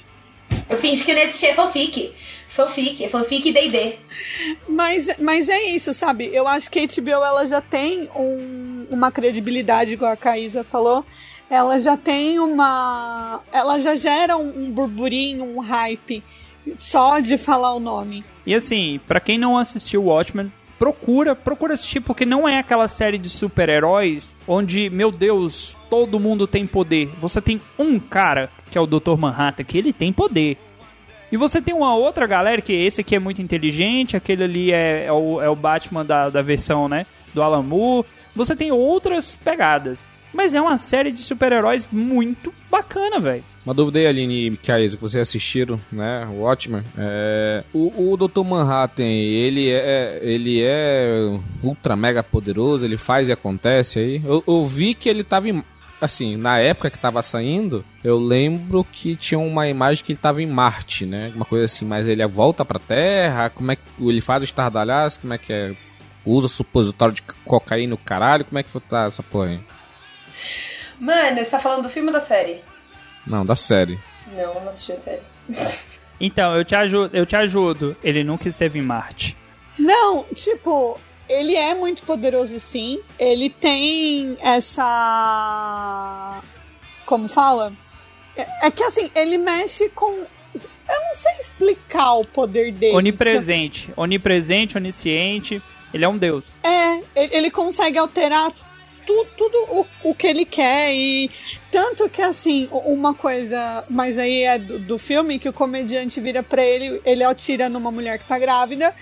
[0.68, 2.12] Eu fingi que não existia fanfic.
[2.48, 3.94] Fanfic, é fanfic D&D.
[4.68, 6.28] Mas, mas é isso, sabe?
[6.32, 11.04] Eu acho que a HBO ela já tem um- uma credibilidade, igual a Caísa falou.
[11.48, 13.40] Ela já tem uma.
[13.52, 16.22] Ela já gera um, um burburinho, um hype,
[16.76, 18.22] só de falar o nome.
[18.44, 23.18] E assim, pra quem não assistiu Watchmen, procura, procura assistir porque não é aquela série
[23.18, 27.08] de super-heróis onde, meu Deus, todo mundo tem poder.
[27.20, 29.16] Você tem um cara, que é o Dr.
[29.18, 30.56] Manhattan, que ele tem poder.
[31.30, 35.04] E você tem uma outra galera, que esse aqui é muito inteligente, aquele ali é,
[35.06, 38.06] é o, é o Batman da, da versão, né, do Alan Moore.
[38.34, 40.08] Você tem outras pegadas.
[40.38, 43.42] Mas é uma série de super-heróis muito bacana, velho.
[43.66, 46.28] Uma dúvida aí, Aline e Kaisa, que vocês assistiram, né?
[46.30, 46.84] O Watchmen.
[46.96, 48.44] É, o, o Dr.
[48.44, 54.22] Manhattan, ele é, ele é ultra mega poderoso, ele faz e acontece aí.
[54.24, 55.60] Eu, eu vi que ele tava em.
[56.00, 60.40] Assim, na época que tava saindo, eu lembro que tinha uma imagem que ele tava
[60.40, 61.32] em Marte, né?
[61.34, 65.18] Uma coisa assim, mas ele volta pra Terra, como é que ele faz o estardalhaço,
[65.18, 65.74] como é que é?
[66.24, 69.60] Usa supositório de cocaína, o caralho, como é que tá essa porra aí?
[70.98, 72.62] Mano, você tá falando do filme ou da série?
[73.26, 73.98] Não, da série.
[74.32, 75.22] Não, eu não assisti a série.
[76.20, 77.96] Então, eu te ajudo, eu te ajudo.
[78.02, 79.36] Ele nunca esteve em Marte.
[79.78, 82.98] Não, tipo, ele é muito poderoso sim.
[83.18, 84.82] Ele tem essa.
[87.06, 87.72] Como fala?
[88.36, 90.10] É, é que assim, ele mexe com.
[90.10, 90.26] Eu
[90.88, 92.96] não sei explicar o poder dele.
[92.96, 93.90] Onipresente.
[93.96, 95.62] Onipresente, onisciente.
[95.94, 96.44] Ele é um deus.
[96.62, 98.50] É, ele, ele consegue alterar
[99.08, 101.30] tu, tudo o, o que ele quer e
[101.72, 106.42] tanto que assim, uma coisa, mas aí é do, do filme que o comediante vira
[106.42, 108.94] pra ele, ele atira numa mulher que tá grávida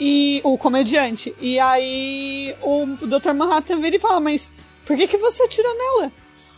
[0.00, 3.34] e o comediante e aí o Dr.
[3.34, 4.50] Manhattan vira e fala, mas
[4.86, 6.10] por que que você atirou nela?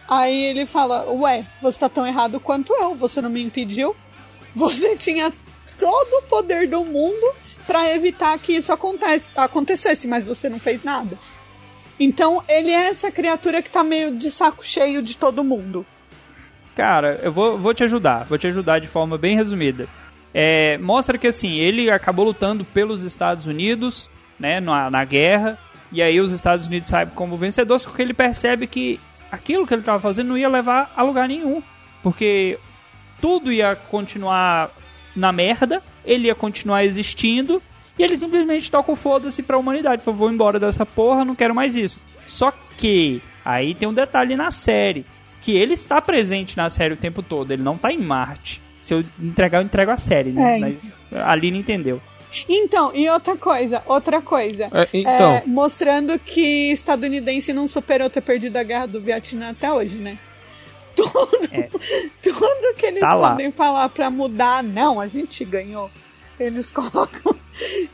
[0.09, 3.97] Aí ele fala, ué, você tá tão errado quanto eu, você não me impediu?
[4.55, 5.29] Você tinha
[5.77, 7.35] todo o poder do mundo
[7.67, 11.19] pra evitar que isso acontece, acontecesse, mas você não fez nada.
[11.99, 15.87] Então ele é essa criatura que tá meio de saco cheio de todo mundo.
[16.75, 18.25] Cara, eu vou, vou te ajudar.
[18.25, 19.87] Vou te ajudar de forma bem resumida.
[20.35, 25.59] É, mostra que assim, ele acabou lutando pelos Estados Unidos, né, na, na guerra.
[25.91, 28.99] E aí os Estados Unidos saem como vencedores porque ele percebe que
[29.31, 31.63] aquilo que ele estava fazendo não ia levar a lugar nenhum.
[32.03, 32.59] Porque
[33.21, 34.71] tudo ia continuar
[35.15, 37.63] na merda, ele ia continuar existindo,
[37.99, 40.03] e ele simplesmente toca o foda-se pra humanidade.
[40.03, 41.99] Falou, vou embora dessa porra, não quero mais isso.
[42.27, 45.05] Só que, aí tem um detalhe na série,
[45.43, 48.61] que ele está presente na série o tempo todo, ele não tá em Marte.
[48.81, 50.57] Se eu entregar, eu entrego a série, né?
[50.57, 50.59] É.
[50.59, 52.01] Mas a Aline entendeu.
[52.49, 54.69] Então, e outra coisa, outra coisa.
[54.73, 55.31] É, então.
[55.33, 60.17] É, mostrando que estadunidense não superou ter perdido a guerra do Vietnã até hoje, né?
[60.97, 61.13] Tudo,
[62.23, 63.31] tudo que eles Tá lá.
[63.31, 65.91] podem falar pra mudar, não, a gente ganhou.
[66.43, 67.35] Eles colocam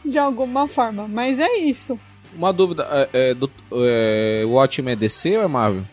[0.04, 1.06] de alguma forma.
[1.08, 1.98] Mas é isso.
[2.34, 5.84] Uma dúvida, é, é, do, é, o Watchmen é DC ou é Marvel?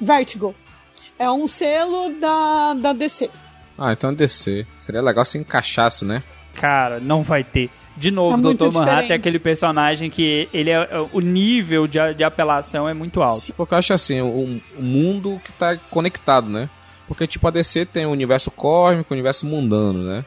[0.00, 0.54] Vertigo.
[1.18, 3.30] É um selo da, da DC.
[3.78, 4.66] Ah, então é DC.
[4.78, 6.22] Seria legal se encaixasse, né?
[6.54, 7.70] Cara, não vai ter.
[7.96, 8.74] De novo, É o muito Dr.
[8.74, 13.52] Manhattan é aquele personagem que ele é, o nível de, de apelação é muito alto.
[13.52, 16.68] Porque eu acho assim, um, um mundo que tá conectado, né?
[17.06, 20.24] Porque, tipo, a DC tem o universo cósmico, o universo mundano, né?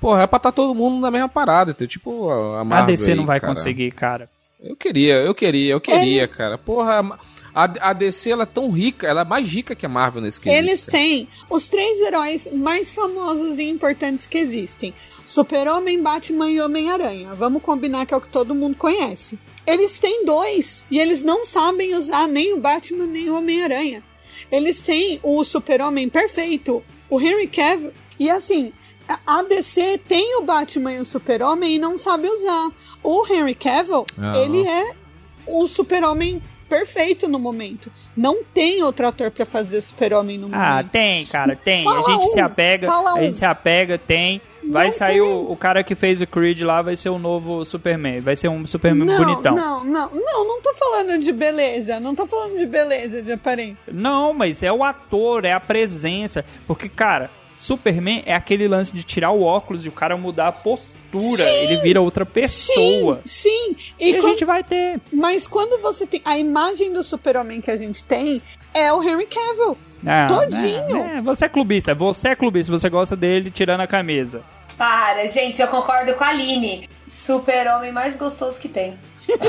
[0.00, 3.14] Porra, é pra estar todo mundo na mesma parada, tipo, a, a A Marvel DC
[3.14, 3.52] não aí, vai cara.
[3.54, 4.26] conseguir, cara.
[4.62, 6.58] Eu queria, eu queria, eu queria, Eles- cara.
[6.58, 7.18] Porra,
[7.54, 10.40] a, a DC, ela é tão rica, ela é mais rica que a Marvel nesse
[10.40, 10.62] quesito.
[10.64, 14.92] Eles têm os três heróis mais famosos e importantes que existem:
[15.26, 17.34] Super-Homem, Batman e Homem-Aranha.
[17.34, 19.38] Vamos combinar que é o que todo mundo conhece.
[19.66, 24.02] Eles têm dois e eles não sabem usar nem o Batman nem o Homem-Aranha.
[24.50, 28.72] Eles têm o Super-Homem perfeito, o Henry Cavill, e assim.
[29.26, 32.70] A DC tem o Batman e o Super-Homem e não sabe usar.
[33.02, 34.36] O Henry Cavill, Ah.
[34.38, 34.92] ele é
[35.46, 37.90] o Super-Homem perfeito no momento.
[38.14, 40.90] Não tem outro ator pra fazer Super-Homem no Ah, momento.
[40.90, 41.82] tem, cara, tem.
[41.84, 43.20] Fala a gente um, se apega, fala a um.
[43.20, 44.42] gente se apega, tem.
[44.70, 47.64] Vai Não sair o, o cara que fez o Creed lá, vai ser o novo
[47.64, 48.20] Superman.
[48.20, 49.54] Vai ser um Superman não, bonitão.
[49.54, 51.98] Não, não, não, não tô falando de beleza.
[51.98, 53.78] Não tô falando de beleza, de aparência.
[53.90, 56.44] Não, mas é o ator, é a presença.
[56.66, 60.52] Porque, cara, Superman é aquele lance de tirar o óculos e o cara mudar a
[60.52, 61.42] postura.
[61.44, 61.64] Sim!
[61.64, 63.20] Ele vira outra pessoa.
[63.26, 63.94] Sim, sim.
[63.98, 65.00] E, E, a gente vai ter.
[65.12, 66.22] Mas quando você tem.
[66.24, 68.40] A imagem do super-homem que a gente tem
[68.72, 69.76] é o Henry Cavill.
[70.06, 70.86] Ah, Todinho.
[70.88, 74.42] né, né, você é clubista, você é clubista, você gosta dele tirando a camisa.
[74.76, 76.88] Para, gente, eu concordo com a Aline.
[77.04, 78.94] Super-homem mais gostoso que tem.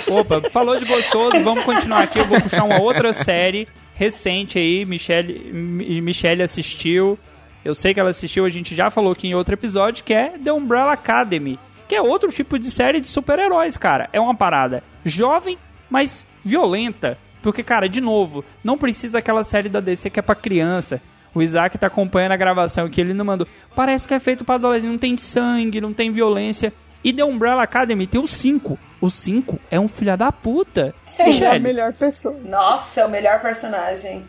[0.10, 2.18] Opa, falou de gostoso, vamos continuar aqui.
[2.20, 7.18] Eu vou puxar uma outra série recente aí, Michelle, Mi- Michelle assistiu.
[7.64, 10.30] Eu sei que ela assistiu, a gente já falou aqui em outro episódio, que é
[10.44, 11.60] The Umbrella Academy.
[11.88, 14.10] Que é outro tipo de série de super-heróis, cara.
[14.14, 15.58] É uma parada jovem,
[15.90, 17.18] mas violenta.
[17.42, 21.02] Porque, cara, de novo, não precisa aquela série da DC que é pra criança.
[21.34, 23.48] O Isaac tá acompanhando a gravação que ele não mandou.
[23.76, 24.90] Parece que é feito pra adolescente.
[24.90, 26.74] Não tem sangue, não tem violência.
[27.04, 28.78] E The Umbrella Academy tem o 5.
[29.00, 30.94] O 5 é um filho da puta.
[31.20, 32.38] Ele é a melhor pessoa.
[32.44, 34.26] Nossa, é o melhor personagem.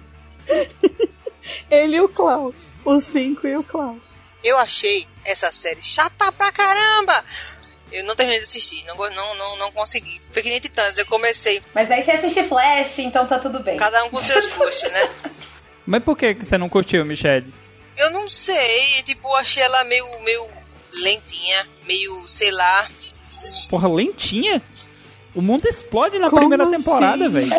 [1.71, 2.69] Ele e o Klaus.
[2.85, 4.19] Os cinco e o Klaus.
[4.43, 7.25] Eu achei essa série chata pra caramba.
[7.93, 10.21] Eu não terminei de assistir, não, não, não, não consegui.
[10.33, 13.77] Foi que nem Titãs, eu comecei, Mas aí você assiste Flash, então tá tudo bem.
[13.77, 15.11] cada um com seus gostos, né?
[15.85, 17.53] Mas por que que você não curtiu, Michelle?
[17.97, 20.49] Eu não sei, tipo, achei ela meio, meio
[21.03, 22.89] lentinha, meio, sei lá.
[23.69, 24.63] Porra, lentinha?
[25.35, 26.77] O mundo explode na Como primeira assim?
[26.77, 27.51] temporada, velho.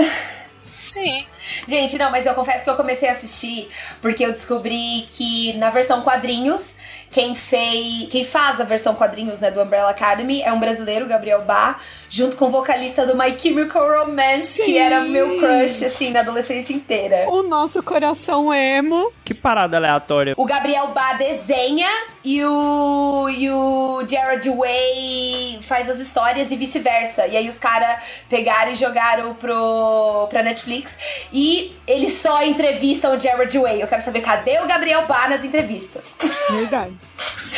[0.83, 1.25] Sim.
[1.67, 3.69] Gente, não, mas eu confesso que eu comecei a assistir
[4.01, 6.77] porque eu descobri que na versão quadrinhos,
[7.09, 11.41] quem fez, quem faz a versão quadrinhos, né, do Umbrella Academy é um brasileiro, Gabriel
[11.41, 11.75] Bá,
[12.09, 14.65] junto com o vocalista do My Chemical Romance, Sim.
[14.65, 17.29] que era meu crush assim na adolescência inteira.
[17.29, 19.11] O nosso coração emo.
[19.25, 20.33] Que parada aleatória.
[20.37, 21.89] O Gabriel Bá desenha
[22.23, 27.27] e o, e o Jared Way faz as histórias e vice-versa.
[27.27, 33.19] E aí os caras pegaram e jogaram pro, pra Netflix e eles só entrevistam o
[33.19, 33.81] Jared Way.
[33.81, 36.17] Eu quero saber cadê o Gabriel Bá nas entrevistas.
[36.49, 36.93] Verdade.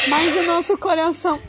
[0.10, 1.40] Mas o nosso coração.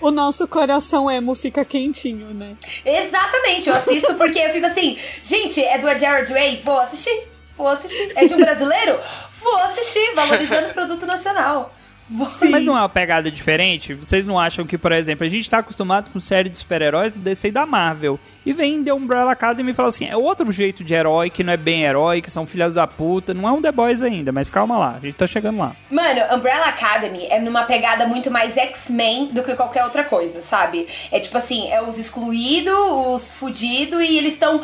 [0.00, 2.56] O nosso coração emo fica quentinho, né?
[2.84, 6.60] Exatamente, eu assisto porque eu fico assim, gente, é do Jared Way?
[6.64, 7.26] Vou assistir.
[7.56, 8.12] Vou assistir.
[8.14, 9.00] É de um brasileiro?
[9.42, 11.74] Vou assistir, valorizando o produto nacional.
[12.08, 13.94] Mas não é uma pegada diferente?
[13.94, 17.18] Vocês não acham que, por exemplo, a gente tá acostumado com série de super-heróis do
[17.18, 18.18] DC e da Marvel.
[18.46, 21.52] E vem The Umbrella Academy e fala assim: é outro jeito de herói que não
[21.52, 23.34] é bem herói, que são filhas da puta.
[23.34, 25.76] Não é um The Boys ainda, mas calma lá, a gente tá chegando lá.
[25.90, 30.86] Mano, Umbrella Academy é numa pegada muito mais X-Men do que qualquer outra coisa, sabe?
[31.12, 34.58] É tipo assim, é os excluídos, os fudidos, e eles estão.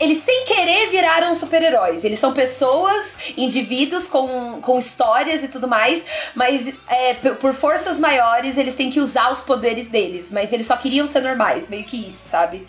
[0.00, 2.04] Eles sem querer viraram super-heróis.
[2.04, 8.56] Eles são pessoas, indivíduos com, com histórias e tudo mais, mas é, por forças maiores
[8.58, 10.30] eles têm que usar os poderes deles.
[10.32, 12.66] Mas eles só queriam ser normais, meio que isso, sabe?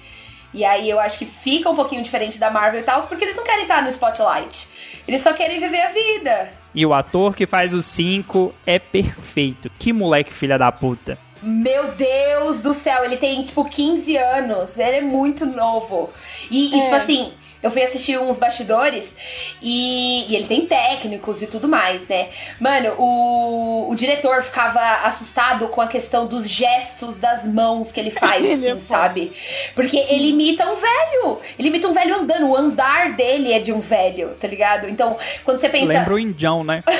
[0.54, 3.38] E aí eu acho que fica um pouquinho diferente da Marvel e tal, porque eles
[3.38, 4.67] não querem estar no spotlight.
[5.08, 6.54] Eles só querem viver a vida.
[6.76, 9.69] E o ator que faz o 5 é perfeito.
[9.80, 11.17] Que moleque filha da puta.
[11.41, 16.10] Meu Deus do céu, ele tem tipo 15 anos, ele é muito novo.
[16.52, 16.84] E, e, É.
[16.84, 19.15] tipo assim, eu fui assistir uns bastidores
[19.62, 22.30] e, e ele tem técnicos e tudo mais, né?
[22.60, 28.12] Mano, o, o diretor ficava assustado com a questão dos gestos das mãos que ele
[28.12, 28.80] faz, assim, é foda.
[28.80, 29.32] sabe?
[29.76, 31.39] Porque ele imita um velho.
[31.58, 32.47] Ele imita um velho andando.
[32.47, 34.89] O andar dele é de um velho, tá ligado?
[34.89, 35.93] Então, quando você pensa.
[35.93, 36.84] Lembra o Indião, né?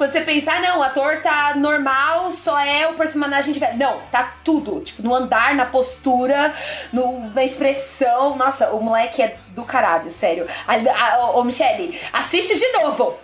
[0.00, 3.76] Quando você pensar, ah, não, o ator tá normal, só é o personagem de velho.
[3.76, 4.80] Não, tá tudo.
[4.80, 6.54] Tipo, no andar, na postura,
[6.90, 8.34] no, na expressão.
[8.34, 10.46] Nossa, o moleque é do caralho, sério.
[10.66, 13.18] A, ô, Michele, assiste de novo.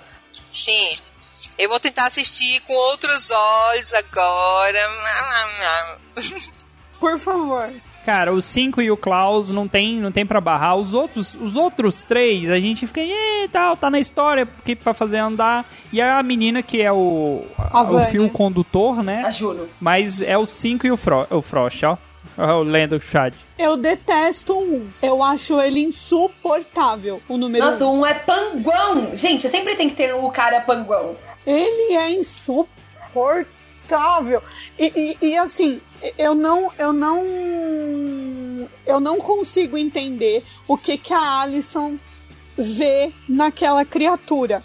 [0.54, 0.98] Sim.
[1.58, 4.78] Eu vou tentar assistir com outros olhos agora.
[7.00, 7.70] Por favor.
[8.04, 10.76] Cara, o 5 e o Klaus não tem, não tem pra barrar.
[10.76, 14.94] Os outros, os outros três, a gente fica, e tal, tá na história, porque pra
[14.94, 15.66] fazer andar.
[15.92, 18.06] E a menina que é o, A o Vânia.
[18.06, 19.24] fio condutor, né?
[19.26, 19.68] A Juno.
[19.80, 21.98] Mas é o 5 e o, Fro, o Frost, ó.
[22.38, 23.34] O lendo do chat.
[23.58, 24.88] Eu detesto um.
[25.02, 27.22] Eu acho ele insuportável.
[27.28, 28.00] O número Nossa, um.
[28.00, 29.16] um é panguão.
[29.16, 31.16] Gente, sempre tem que ter o cara panguão.
[31.46, 34.42] Ele é insuportável.
[34.78, 35.80] E, e, e, assim,
[36.18, 37.24] eu não, eu não,
[38.86, 41.96] eu não consigo entender o que que a Alison
[42.58, 44.62] vê naquela criatura.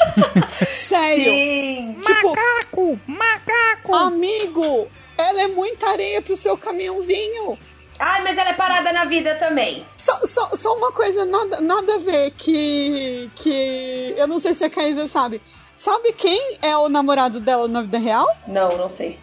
[0.66, 1.32] Sério.
[1.32, 1.96] Sim.
[2.04, 3.00] Tipo, Macaco!
[3.06, 3.94] Macaco!
[3.94, 7.58] amigo, ela é muita areia pro seu caminhãozinho.
[7.98, 9.84] Ai, mas ela é parada na vida também.
[9.96, 14.64] Só, só, só uma coisa, nada, nada a ver, que, que eu não sei se
[14.64, 15.40] a Kaisa sabe.
[15.76, 18.26] Sabe quem é o namorado dela na vida real?
[18.48, 19.16] Não, não sei.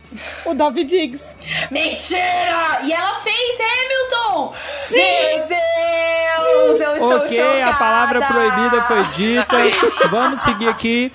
[0.46, 1.26] O David Diggs.
[1.70, 2.80] Mentira!
[2.84, 4.54] E ela fez Hamilton!
[4.92, 6.80] Meu Deus!
[6.82, 7.68] Eu estou Ok, chocada!
[7.70, 9.56] a palavra proibida foi dita.
[10.10, 11.12] Vamos seguir aqui.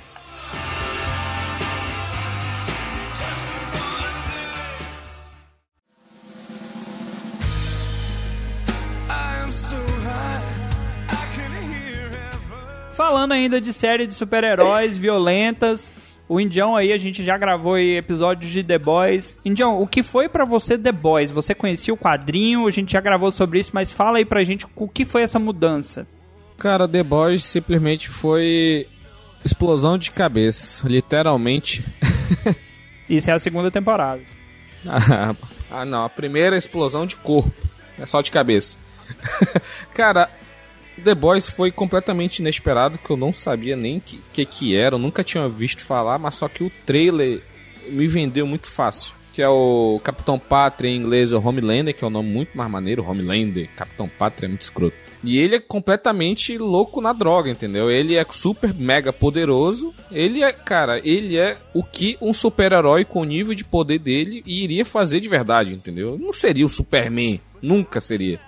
[13.00, 15.90] Falando ainda de série de super-heróis violentas,
[16.28, 19.36] o Indião aí, a gente já gravou aí episódios de The Boys.
[19.42, 21.30] Indião, o que foi pra você The Boys?
[21.30, 24.66] Você conhecia o quadrinho, a gente já gravou sobre isso, mas fala aí pra gente
[24.76, 26.06] o que foi essa mudança.
[26.58, 28.86] Cara, The Boys simplesmente foi
[29.42, 31.82] explosão de cabeça, literalmente.
[33.08, 34.20] Isso é a segunda temporada.
[34.86, 35.34] Ah,
[35.72, 37.50] ah, não, a primeira é explosão de corpo,
[37.98, 38.76] é só de cabeça.
[39.94, 40.28] Cara,
[41.00, 44.94] The Boys foi completamente inesperado, que eu não sabia nem o que, que que era,
[44.94, 47.42] eu nunca tinha visto falar, mas só que o trailer
[47.88, 49.12] me vendeu muito fácil.
[49.32, 52.70] Que é o Capitão Pátria em inglês, o Homelander, que é um nome muito mais
[52.70, 54.96] maneiro, Homelander, Capitão Pátria é muito escroto.
[55.22, 57.90] E ele é completamente louco na droga, entendeu?
[57.90, 59.94] Ele é super mega poderoso.
[60.10, 64.42] Ele é, cara, ele é o que um super-herói com o nível de poder dele
[64.46, 66.18] iria fazer de verdade, entendeu?
[66.18, 68.40] Não seria o Superman, nunca seria.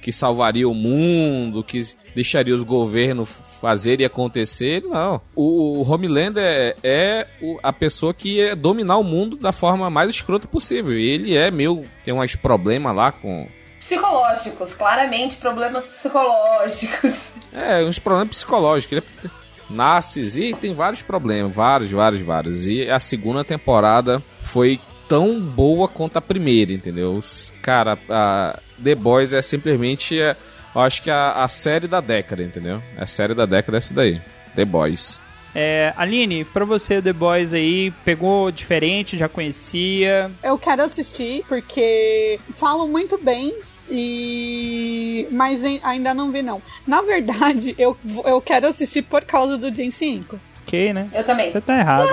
[0.00, 3.28] Que salvaria o mundo, que deixaria os governos
[3.60, 4.82] fazer e acontecer.
[4.84, 5.20] Não.
[5.36, 9.90] O, o Homelander é, é o- a pessoa que é dominar o mundo da forma
[9.90, 10.98] mais escrota possível.
[10.98, 11.84] E ele é meio.
[12.04, 13.46] tem uns problemas lá com.
[13.78, 17.30] Psicológicos, claramente problemas psicológicos.
[17.52, 18.98] É, uns problemas psicológicos.
[18.98, 19.30] Ele é
[19.68, 22.66] nasces e tem vários problemas, vários, vários, vários.
[22.66, 24.78] E a segunda temporada foi
[25.08, 27.10] tão boa quanto a primeira, entendeu?
[27.12, 30.36] Os- Cara, a The Boys é simplesmente, é,
[30.74, 32.82] eu acho que a, a série da década, entendeu?
[32.96, 34.20] A série da década é essa daí,
[34.54, 35.20] The Boys.
[35.54, 40.30] É, Aline, pra você The Boys aí, pegou diferente, já conhecia?
[40.44, 43.52] Eu quero assistir porque falam muito bem
[43.90, 46.62] e mas em- ainda não vi não.
[46.86, 50.42] Na verdade, eu, eu quero assistir por causa do Jensen Ackles.
[50.66, 51.08] Ok, né?
[51.12, 51.50] Eu também.
[51.50, 52.08] Você tá errado.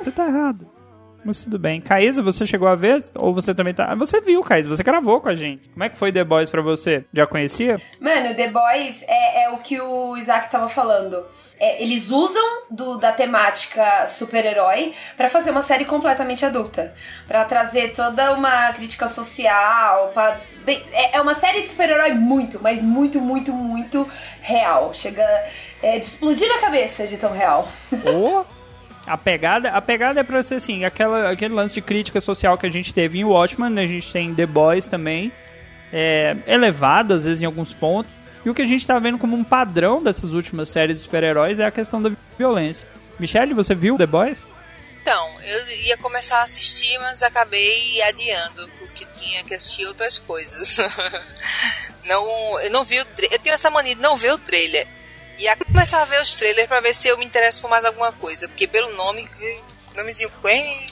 [0.00, 0.66] Você tá errado.
[1.24, 1.80] Mas tudo bem.
[1.80, 3.04] Caísa, você chegou a ver?
[3.14, 3.86] Ou você também tá.
[3.90, 5.68] Ah, Você viu, Caísa, você gravou com a gente.
[5.68, 7.04] Como é que foi The Boys pra você?
[7.12, 7.76] Já conhecia?
[8.00, 11.26] Mano, The Boys é, é o que o Isaac tava falando.
[11.60, 16.94] É, eles usam do- da temática super-herói pra fazer uma série completamente adulta.
[17.26, 20.12] Pra trazer toda uma crítica social.
[20.14, 24.08] pra- bem, é, é uma série de super-herói muito, mas muito, muito, muito
[24.40, 24.94] real.
[24.94, 25.26] Chega
[25.82, 27.68] é, de explodir a cabeça de tão real.
[28.14, 28.46] Ou
[29.08, 32.66] a pegada, a pegada é pra ser assim, aquela, aquele lance de crítica social que
[32.66, 33.82] a gente teve em Watchmen, né?
[33.82, 35.32] a gente tem em The Boys também,
[35.92, 38.12] é, elevado às vezes em alguns pontos.
[38.44, 41.58] E o que a gente tá vendo como um padrão dessas últimas séries de super-heróis
[41.58, 42.86] é a questão da violência.
[43.18, 44.40] Michelle, você viu The Boys?
[45.02, 50.76] Então, eu ia começar a assistir, mas acabei adiando, porque tinha que assistir outras coisas.
[52.04, 54.86] não, eu não vi o Eu tenho essa mania de não ver o trailer.
[55.38, 57.84] E aí começar a ver os trailers pra ver se eu me interesso por mais
[57.84, 58.48] alguma coisa.
[58.48, 59.24] Porque pelo nome,
[59.96, 60.86] nomezinho Quen.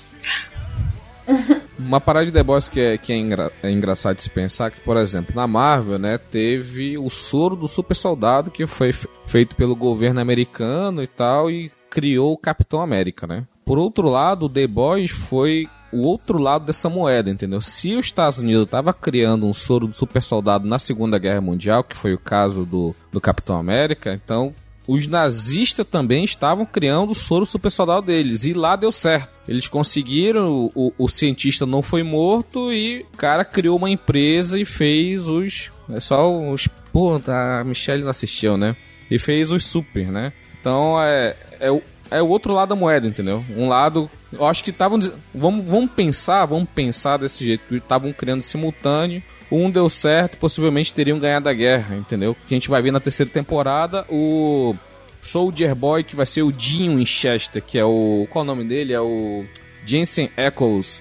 [1.79, 4.71] Uma parada de The Boys que é, que é, engra- é engraçado de se pensar
[4.71, 9.09] que, por exemplo, na Marvel, né, teve o soro do super soldado que foi fe-
[9.27, 13.45] feito pelo governo americano e tal e criou o Capitão América, né?
[13.65, 17.61] Por outro lado, o The Boys foi o outro lado dessa moeda, entendeu?
[17.61, 21.83] Se os Estados Unidos tava criando um soro do super soldado na Segunda Guerra Mundial,
[21.83, 24.55] que foi o caso do, do Capitão América, então
[24.87, 28.45] os nazistas também estavam criando o soro super soldado deles.
[28.45, 29.31] E lá deu certo.
[29.49, 34.65] Eles conseguiram, o, o, cientista não foi morto e o cara criou uma empresa e
[34.65, 35.71] fez os.
[35.91, 36.69] É só os.
[36.93, 38.77] Pô, a Michelle não assistiu, né?
[39.11, 40.33] E fez os super, né?
[40.61, 41.37] Então é.
[41.59, 41.71] É
[42.11, 43.45] é o outro lado da moeda, entendeu?
[43.57, 44.11] Um lado.
[44.33, 45.01] Eu acho que estavam.
[45.35, 47.67] Vamos, vamos pensar, vamos pensar desse jeito.
[47.69, 49.23] Que estavam criando simultâneo.
[49.51, 52.37] Um deu certo, possivelmente teriam ganhado a guerra, entendeu?
[52.49, 54.75] Que a gente vai ver na terceira temporada o
[55.23, 58.27] Soldier Boy, que vai ser o Dinho Winchester, que é o.
[58.31, 58.93] Qual o nome dele?
[58.93, 59.45] É o
[59.85, 61.01] Jensen Ackles.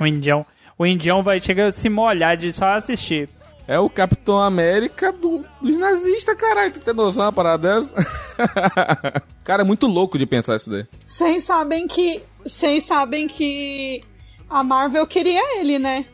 [0.00, 0.44] O Indião.
[0.78, 3.28] O Indião vai chegar a se molhar de só assistir.
[3.68, 6.72] É o Capitão América do- dos nazistas, caralho.
[6.72, 7.94] Tu tem noção uma parada dessa?
[9.42, 10.84] Cara, é muito louco de pensar isso daí.
[11.04, 12.22] Vocês sabem que.
[12.44, 14.02] Vocês sabem que
[14.48, 16.06] a Marvel queria ele, né?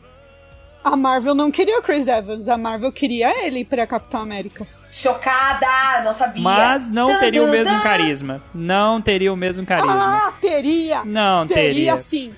[0.83, 4.65] A Marvel não queria o Chris Evans, a Marvel queria ele pra Capitão América.
[4.91, 6.03] Chocada!
[6.03, 6.43] Não sabia.
[6.43, 8.41] Mas não teria o mesmo carisma.
[8.53, 10.27] Não teria o mesmo carisma.
[10.27, 11.03] Ah, teria!
[11.05, 11.97] Não teria.
[11.97, 12.31] sim.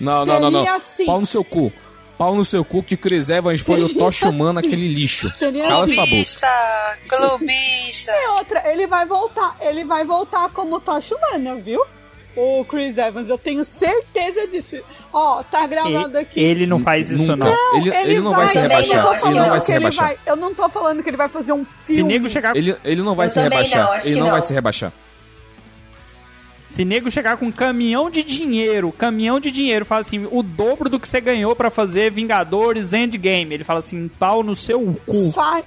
[0.00, 0.64] Não, não, não, não.
[0.64, 1.06] Teria sim.
[1.06, 1.72] Pau no seu cu.
[2.18, 5.28] Pau no seu cu que Chris Evans foi o Tocha Humana, aquele lixo.
[5.38, 5.94] Cala sim.
[5.94, 6.06] sua boca.
[6.06, 6.48] Clubista!
[7.08, 8.12] Clubista!
[8.12, 11.82] E outra, ele vai voltar, ele vai voltar como Tocha Humana, viu?
[12.34, 14.76] O Chris Evans, eu tenho certeza disso.
[15.12, 16.40] Ó, tá gravado aqui.
[16.40, 17.44] ele não faz isso, Nunca.
[17.44, 17.76] não.
[17.76, 19.02] Ele, ele não vai se também rebaixar.
[19.04, 20.06] não, Ele não falando vai que se ele rebaixar.
[20.06, 20.18] vai.
[20.24, 22.12] Eu não tô falando que ele vai fazer um Se filme.
[22.14, 23.84] nego chegar, Ele, ele não vai Eu se rebaixar.
[23.84, 24.30] não, ele não, não.
[24.30, 24.92] vai se rebaixar.
[26.72, 30.88] Se nego chegar com um caminhão de dinheiro, caminhão de dinheiro, fala assim, o dobro
[30.88, 33.54] do que você ganhou pra fazer Vingadores Endgame.
[33.54, 35.32] Ele fala assim, pau no seu cu.
[35.32, 35.62] Fa-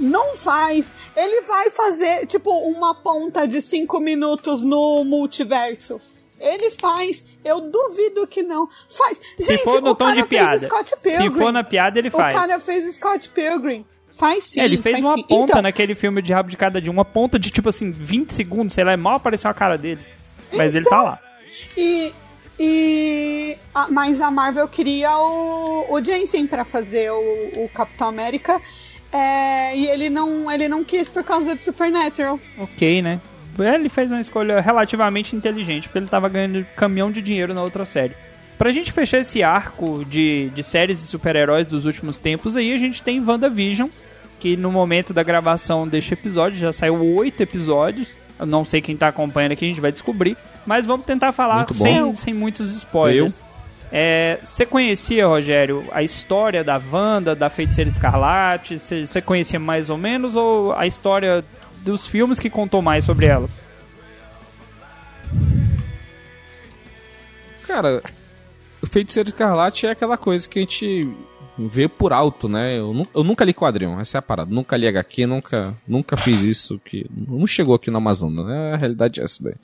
[0.00, 0.94] Não faz.
[1.16, 6.00] Ele vai fazer, tipo, uma ponta de cinco minutos no multiverso.
[6.40, 7.24] Ele faz.
[7.44, 8.68] Eu duvido que não.
[8.88, 9.20] Faz.
[9.38, 10.68] Se Gente, for no tom de piada.
[10.96, 12.34] Se for na piada, ele faz.
[12.36, 13.84] O cara fez o Scott Pilgrim.
[14.16, 14.60] Faz sim.
[14.60, 15.22] É, ele fez uma sim.
[15.22, 16.90] ponta Então, naquele filme de rabo de cada dia.
[16.90, 20.00] Uma ponta de, tipo assim, 20 segundos, sei lá, mal apareceu a cara dele.
[20.52, 21.18] Mas ele tá lá.
[21.76, 22.12] E.
[22.58, 28.60] e a- mas a Marvel queria o, o Jensen pra fazer o, o Capitão América.
[29.12, 32.38] é, e ele não, ele não quis por causa de Supernatural.
[32.58, 33.20] Ok, né?
[33.58, 37.84] Ele fez uma escolha relativamente inteligente, porque ele tava ganhando caminhão de dinheiro na outra
[37.84, 38.14] série.
[38.56, 42.76] Pra gente fechar esse arco de, de séries de super-heróis dos últimos tempos, aí a
[42.76, 43.88] gente tem WandaVision,
[44.38, 48.10] que no momento da gravação deste episódio já saiu oito episódios.
[48.38, 50.36] Eu não sei quem tá acompanhando aqui, a gente vai descobrir.
[50.64, 53.42] Mas vamos tentar falar sem, sem muitos spoilers.
[53.90, 58.78] É, Você conhecia, Rogério, a história da Wanda, da Feiticeira Escarlate?
[58.78, 60.36] Você você conhecia mais ou menos?
[60.36, 61.44] Ou a história
[61.82, 63.48] dos filmes que contou mais sobre ela?
[67.66, 68.02] Cara,
[68.82, 71.10] o Feiticeiro Escarlate é aquela coisa que a gente
[71.58, 72.78] vê por alto, né?
[72.78, 74.54] Eu, eu nunca li quadrinho, essa é a parada.
[74.54, 76.80] Nunca li HQ, nunca, nunca fiz isso.
[76.84, 78.72] que Não chegou aqui no Amazonas, né?
[78.74, 79.54] A realidade é essa daí.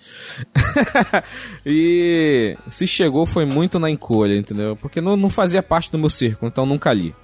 [1.65, 4.77] e se chegou foi muito na encolha, entendeu?
[4.77, 7.15] Porque não, não fazia parte do meu círculo, então nunca li.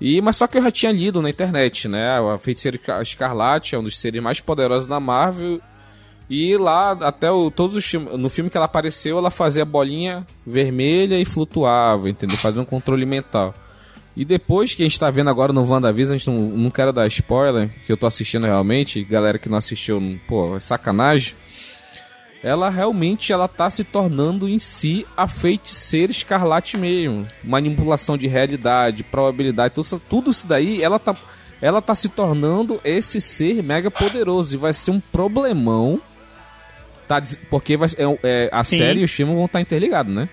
[0.00, 2.18] E, mas só que eu já tinha lido na internet, né?
[2.18, 5.60] A Feiticeira Escarlate é um dos seres mais poderosos da Marvel
[6.28, 7.92] e lá, até o, todos os.
[7.92, 12.36] No filme que ela apareceu, ela fazia bolinha vermelha e flutuava, entendeu?
[12.36, 13.54] Fazia um controle mental.
[14.16, 16.92] E depois que a gente tá vendo agora no WandaVision, a gente não, não quero
[16.92, 21.34] dar spoiler, que eu tô assistindo realmente, galera que não assistiu, pô, é sacanagem.
[22.42, 27.26] Ela realmente ela tá se tornando em si a feiticeira escarlate mesmo.
[27.42, 31.16] Manipulação de realidade, probabilidade, tudo, isso- tudo isso daí, ela tá,
[31.60, 35.98] ela tá se tornando esse ser mega poderoso e vai ser um problemão.
[37.08, 38.76] Tá, porque vai, é, é, a Sim.
[38.78, 40.28] série e os filmes vão estar interligados, né?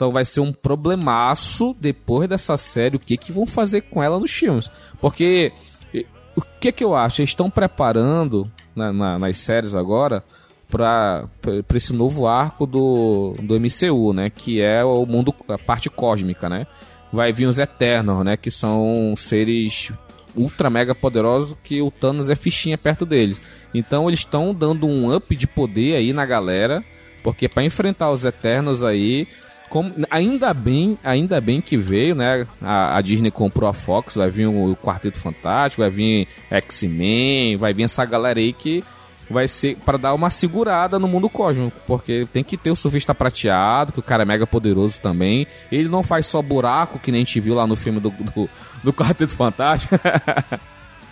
[0.00, 2.96] Então vai ser um problemaço depois dessa série.
[2.96, 4.70] O que que vão fazer com ela nos filmes?
[4.98, 5.52] Porque
[6.34, 7.20] o que que eu acho?
[7.20, 10.24] Eles estão preparando na- na- nas séries agora
[10.70, 11.28] para
[11.74, 14.30] esse novo arco do, do MCU, né?
[14.30, 16.66] Que é o mundo, a parte cósmica, né?
[17.12, 18.38] Vai vir os Eternos, né?
[18.38, 19.92] Que são seres
[20.34, 23.38] ultra mega poderosos que o Thanos é fichinha perto deles.
[23.74, 26.82] Então eles estão dando um up de poder aí na galera,
[27.22, 29.28] porque para enfrentar os Eternos aí,
[29.70, 32.46] como, ainda bem, ainda bem que veio, né?
[32.60, 37.72] A, a Disney comprou a Fox, vai vir o Quarteto Fantástico, vai vir X-Men, vai
[37.72, 38.82] vir essa galera aí que
[39.30, 43.14] vai ser para dar uma segurada no mundo cósmico, porque tem que ter o surfista
[43.14, 45.46] prateado, que o cara é mega poderoso também.
[45.70, 48.50] Ele não faz só buraco, que nem a gente viu lá no filme do, do,
[48.82, 49.94] do Quarteto Fantástico.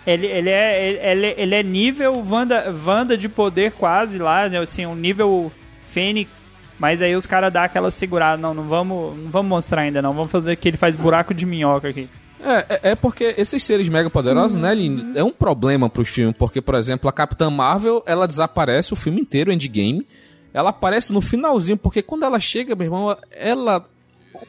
[0.07, 4.57] Ele, ele, é, ele, ele é nível Wanda, Wanda de poder quase lá, né?
[4.57, 5.51] Assim, um nível
[5.87, 6.31] Fênix.
[6.79, 8.41] Mas aí os caras dão aquela segurada.
[8.41, 10.13] Não, não vamos, não vamos mostrar ainda, não.
[10.13, 12.09] Vamos fazer que ele faz buraco de minhoca aqui.
[12.41, 16.37] É, é, é porque esses seres mega poderosos, né, Lin, é um problema pros filmes,
[16.37, 20.07] porque, por exemplo, a Capitã Marvel, ela desaparece o filme inteiro, Endgame,
[20.53, 23.85] ela aparece no finalzinho, porque quando ela chega, meu irmão, ela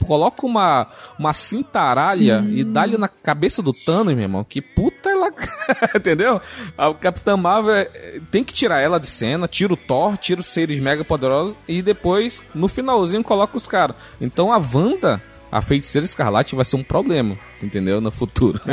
[0.07, 0.87] coloca uma,
[1.19, 5.33] uma cintaralha e dá-lhe na cabeça do Thanos, meu irmão, que puta ela...
[5.95, 6.41] Entendeu?
[6.77, 10.47] A Capitã Marvel é, tem que tirar ela de cena, tira o Thor, tira os
[10.47, 13.97] seres mega poderosos e depois, no finalzinho, coloca os caras.
[14.21, 15.23] Então a Wanda...
[15.53, 18.01] A feiticeira escarlate vai ser um problema, entendeu?
[18.01, 18.61] No futuro.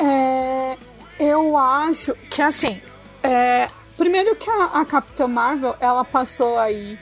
[0.00, 0.76] É,
[1.18, 2.80] eu acho que assim.
[3.24, 3.66] é,
[3.96, 6.96] primeiro que a, a Capitã Marvel ela passou aí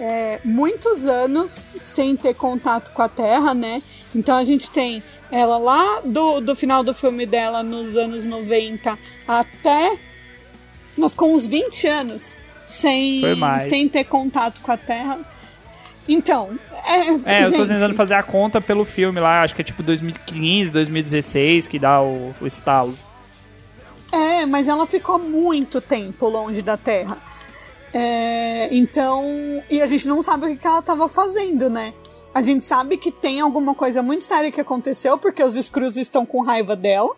[0.00, 3.82] é, muitos anos sem ter contato com a Terra, né?
[4.14, 8.98] Então a gente tem ela lá do, do final do filme dela nos anos 90
[9.28, 9.96] até.
[10.96, 12.34] Ela ficou uns 20 anos
[12.66, 13.22] sem,
[13.68, 15.20] sem ter contato com a Terra.
[16.08, 19.60] Então, é, É, eu tô gente, tentando fazer a conta pelo filme lá, acho que
[19.60, 22.96] é tipo 2015, 2016 que dá o, o estalo.
[24.10, 27.16] É, mas ela ficou muito tempo longe da Terra.
[27.92, 29.24] É, então,
[29.68, 31.92] e a gente não sabe o que ela estava fazendo, né?
[32.32, 36.24] A gente sabe que tem alguma coisa muito séria que aconteceu, porque os Skrulls estão
[36.24, 37.16] com raiva dela.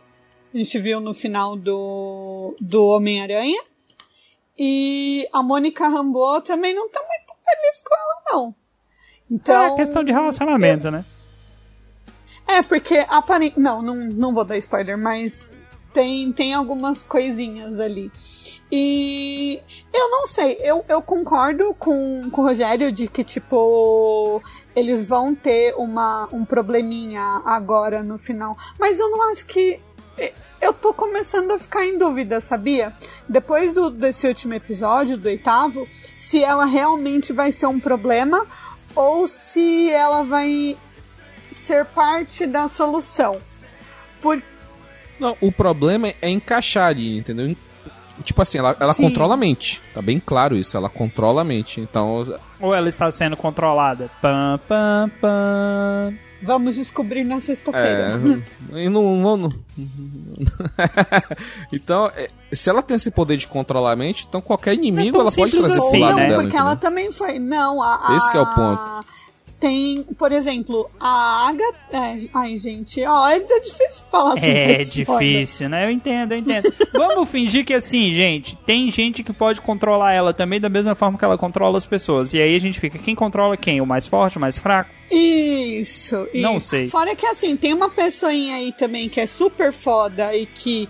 [0.55, 3.63] A gente viu no final do, do Homem-Aranha.
[4.59, 8.55] E a Mônica Rambeau também não tá muito feliz com ela, não.
[9.31, 11.05] Então, é questão de relacionamento, né?
[12.47, 13.61] é, porque aparentemente.
[13.61, 15.53] Não, não, não vou dar spoiler, mas
[15.93, 18.11] tem, tem algumas coisinhas ali.
[18.75, 19.61] E
[19.93, 24.43] eu não sei, eu, eu concordo com, com o Rogério de que, tipo,
[24.75, 28.57] eles vão ter uma, um probleminha agora no final.
[28.81, 29.79] Mas eu não acho que.
[30.59, 32.95] Eu tô começando a ficar em dúvida, sabia?
[33.29, 38.47] Depois do, desse último episódio, do oitavo, se ela realmente vai ser um problema
[38.95, 40.79] ou se ela vai
[41.51, 43.39] ser parte da solução.
[44.21, 44.43] Por,
[45.19, 47.55] Não, o problema é encaixar ali, entendeu?
[48.23, 49.03] Tipo assim, ela, ela Sim.
[49.05, 49.81] controla a mente.
[49.95, 51.81] Tá bem claro isso, ela controla a mente.
[51.81, 52.25] Então,
[52.61, 54.11] Ou ela está sendo controlada?
[54.21, 56.15] Pam, pam, pam.
[56.45, 58.21] Vamos descobrir na sexta-feira.
[58.73, 59.49] É, e não-
[61.73, 65.21] então, é, se ela tem esse poder de controlar a mente, então qualquer inimigo tão
[65.23, 66.29] ela pode trazer assim, pro lado não, né?
[66.29, 66.43] dela.
[66.43, 66.91] porque ela entendeu?
[66.91, 67.39] também foi.
[67.39, 68.09] Não, a.
[68.13, 69.05] a- Esse que é o ponto.
[69.63, 71.79] Tem, por exemplo, a Agatha.
[71.93, 74.47] É, ai, gente, ó, é difícil falar assim.
[74.51, 75.87] É difícil, né?
[75.87, 76.75] Eu entendo, eu entendo.
[76.93, 81.17] Vamos fingir que assim, gente, tem gente que pode controlar ela também da mesma forma
[81.17, 82.35] que ela controla as pessoas.
[82.35, 83.81] E aí a gente fica, quem controla quem?
[83.81, 84.91] O mais forte, o mais fraco?
[85.09, 86.43] Isso, isso.
[86.43, 86.89] Não sei.
[86.89, 90.89] Fora que assim, tem uma pessoinha aí também que é super foda e que.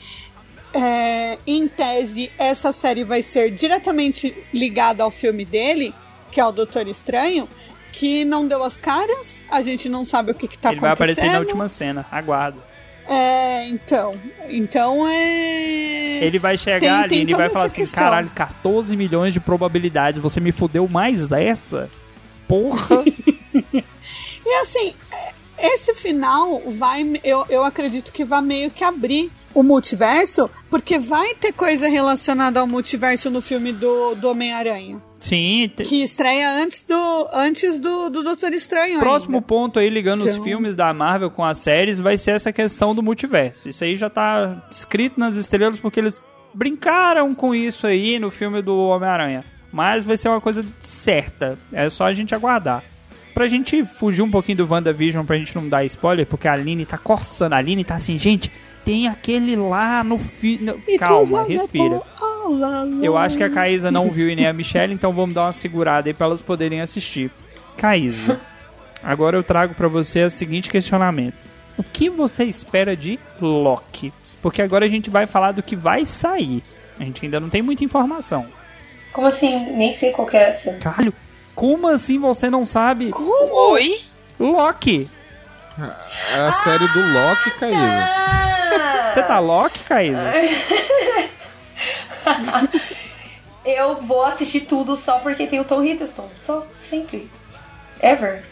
[0.72, 5.92] é, em tese, essa série vai ser diretamente ligada ao filme dele,
[6.30, 7.46] que é o Doutor Estranho,
[7.92, 10.90] que não deu as caras, a gente não sabe o que, que tá Ele vai
[10.90, 11.18] acontecendo.
[11.18, 12.60] aparecer na última cena, aguardo.
[13.08, 14.14] É, então.
[14.48, 16.24] Então é.
[16.24, 18.02] Ele vai chegar Tem- ali tem e vai falar assim: questão.
[18.02, 21.90] caralho, 14 milhões de probabilidades, você me fudeu mais essa?
[22.48, 23.04] Porra!
[24.44, 24.92] E assim,
[25.56, 27.08] esse final vai.
[27.22, 32.58] Eu, eu acredito que vai meio que abrir o multiverso, porque vai ter coisa relacionada
[32.58, 35.00] ao multiverso no filme do, do Homem-Aranha.
[35.22, 38.98] Sim, te- Que estreia antes do, antes do, do Doutor Estranho.
[38.98, 39.46] próximo ainda.
[39.46, 42.94] ponto aí, ligando os Então- filmes da Marvel com as séries, vai ser essa questão
[42.94, 43.68] do multiverso.
[43.68, 48.60] Isso aí já tá escrito nas estrelas porque eles brincaram com isso aí no filme
[48.60, 49.44] do Homem-Aranha.
[49.72, 51.56] Mas vai ser uma coisa certa.
[51.72, 52.82] É só a gente aguardar.
[53.32, 56.84] Pra gente fugir um pouquinho do WandaVision, pra gente não dar spoiler, porque a Aline
[56.84, 57.54] tá coçando.
[57.54, 58.52] A Aline tá assim, gente,
[58.84, 60.74] tem aquele lá no filme.
[60.86, 62.00] E Calma, respira.
[62.00, 62.26] tá
[63.02, 65.52] Eu acho que a Caísa não viu e nem a Michelle, então vamos dar uma
[65.52, 67.30] segurada aí pra elas poderem assistir.
[67.76, 68.40] Caísa,
[69.02, 71.34] agora eu trago pra você o seguinte questionamento:
[71.76, 74.12] O que você espera de Loki?
[74.40, 76.62] Porque agora a gente vai falar do que vai sair.
[76.98, 78.46] A gente ainda não tem muita informação.
[79.12, 79.72] Como assim?
[79.72, 80.72] Nem sei qual que é essa.
[80.74, 81.14] Caralho,
[81.54, 83.10] como assim você não sabe?
[83.14, 84.00] Oi?
[84.38, 85.08] Loki!
[86.32, 88.08] É a série do Loki, Caísa.
[89.12, 90.32] Você tá Loki, Caísa?
[93.64, 96.28] Eu vou assistir tudo só porque tem o Tom Hiddleston.
[96.36, 97.30] Só, sempre.
[98.00, 98.42] Ever.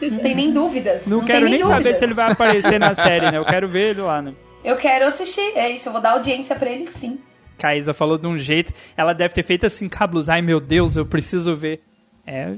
[0.00, 1.06] Não tem nem dúvidas.
[1.08, 1.82] Não, tem quero nem dúvidas.
[1.82, 3.38] saber se ele vai aparecer na série, né?
[3.38, 4.32] Eu quero ver ele lá, né?
[4.62, 5.56] Eu quero assistir.
[5.56, 7.18] É isso, eu vou dar audiência pra ele sim.
[7.58, 8.72] Caísa falou de um jeito.
[8.96, 10.28] Ela deve ter feito assim, cablos.
[10.28, 11.82] Ai meu Deus, eu preciso ver.
[12.24, 12.54] É.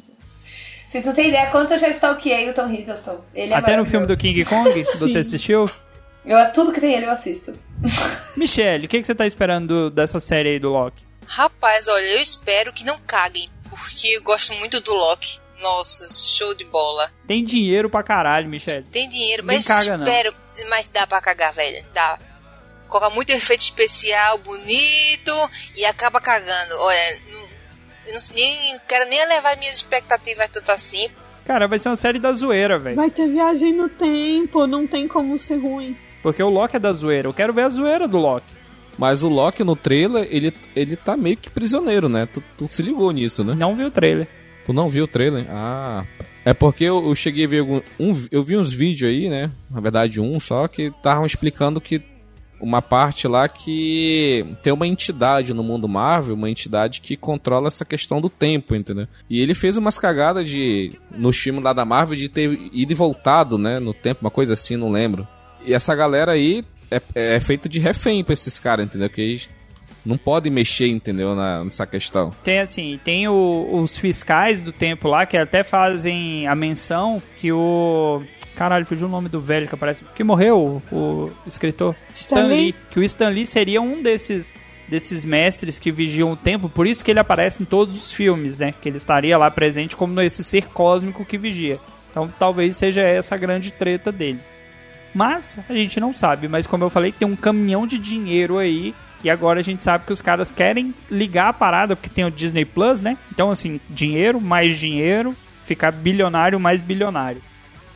[0.87, 3.19] Vocês não têm ideia quanto eu já stalkeei o Tom Hiddleston.
[3.35, 5.65] Ele é Até no filme do King Kong, você assistiu.
[6.25, 7.59] Eu, tudo que tem ele eu assisto.
[8.37, 11.03] Michelle, o que, que você tá esperando do- dessa série aí do Loki?
[11.27, 15.41] Rapaz, olha, eu espero que não caguem, porque eu gosto muito do Loki.
[15.61, 17.11] Nossa, show de bola.
[17.27, 18.85] Tem dinheiro pra caralho, Michelle.
[18.89, 20.05] Tem dinheiro, Nem mas caga, não.
[20.07, 20.35] espero.
[20.69, 21.85] Mas dá pra cagar, velho.
[21.95, 22.19] Dá.
[22.89, 25.33] Coloca muito efeito especial, bonito,
[25.77, 26.75] e acaba cagando.
[26.79, 27.41] Olha, não,
[28.09, 31.09] eu não, nem, quero nem levar minhas expectativas tanto assim.
[31.47, 32.97] Cara, vai ser uma série da zoeira, velho.
[32.97, 35.97] Vai ter viagem no tempo, não tem como ser ruim.
[36.23, 37.29] Porque o Loki é da zoeira.
[37.29, 38.47] Eu quero ver a zoeira do Loki.
[38.99, 42.27] Mas o Loki no trailer, ele, ele tá meio que prisioneiro, né?
[42.27, 43.55] Tu, tu se ligou nisso, né?
[43.55, 44.29] Não vi o trailer.
[44.65, 45.47] Tu não viu o trailer?
[45.51, 46.05] Ah.
[46.45, 49.51] É porque eu, eu cheguei a ver algum, um, eu vi uns vídeos aí, né?
[49.71, 52.03] Na verdade, um só, que estavam explicando que
[52.61, 57.85] uma parte lá que tem uma entidade no mundo Marvel, uma entidade que controla essa
[57.85, 59.09] questão do tempo, entendeu?
[59.29, 62.95] E ele fez umas cagadas de no filme lá da Marvel de ter ido e
[62.95, 65.27] voltado, né, no tempo, uma coisa assim, não lembro.
[65.65, 67.01] E essa galera aí é,
[67.37, 69.09] é feita de refém pra esses caras, entendeu?
[69.09, 69.51] Que eles
[70.05, 72.31] não podem mexer, entendeu, na- nessa questão.
[72.43, 77.53] Tem assim, tem o- os fiscais do tempo lá que até fazem a menção que
[77.53, 78.23] o.
[78.57, 80.03] Caralho, fugiu o nome do velho que aparece.
[80.15, 81.95] Que morreu, o, o escritor.
[82.15, 82.75] Stan Lee.
[82.91, 84.53] Que o Stan Lee seria um desses,
[84.89, 88.59] desses mestres que vigiam o tempo, por isso que ele aparece em todos os filmes,
[88.59, 88.75] né?
[88.83, 91.79] Que ele estaria lá presente como esse ser cósmico que vigia.
[92.11, 94.39] Então talvez seja essa a grande treta dele.
[95.15, 96.49] Mas a gente não sabe.
[96.49, 98.95] Mas como eu falei, tem um caminhão de dinheiro aí.
[99.25, 102.31] E agora a gente sabe que os caras querem ligar a parada, porque tem o
[102.31, 103.17] Disney Plus, né?
[103.31, 107.41] Então, assim, dinheiro, mais dinheiro, ficar bilionário, mais bilionário.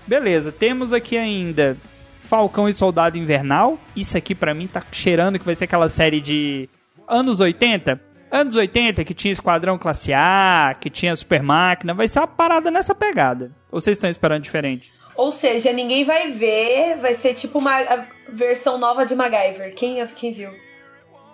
[0.06, 1.76] Beleza, temos aqui ainda
[2.22, 3.78] Falcão e Soldado Invernal.
[3.94, 6.68] Isso aqui pra mim tá cheirando que vai ser aquela série de
[7.08, 8.00] anos 80.
[8.30, 11.92] Anos 80 que tinha Esquadrão Classe A, que tinha Super Máquina.
[11.92, 13.50] Vai ser uma parada nessa pegada.
[13.70, 14.92] Ou vocês estão esperando diferente?
[15.16, 19.74] Ou seja, ninguém vai ver, vai ser tipo uma a versão nova de MacGyver.
[19.74, 20.50] Quem, quem viu?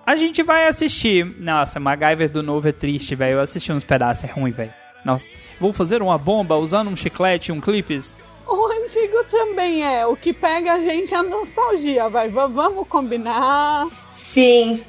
[0.06, 1.24] A gente vai assistir.
[1.38, 3.34] Nossa, MacGyver do novo é triste, velho.
[3.34, 4.72] Eu assisti uns pedaços, é ruim, velho.
[5.04, 5.26] Nossa.
[5.60, 8.16] Vou fazer uma bomba usando um chiclete e um clipes?
[8.46, 10.06] Onde antigo também é.
[10.06, 12.28] O que pega a gente é a nostalgia, vai.
[12.28, 13.88] Vamos combinar.
[14.10, 14.84] Sim.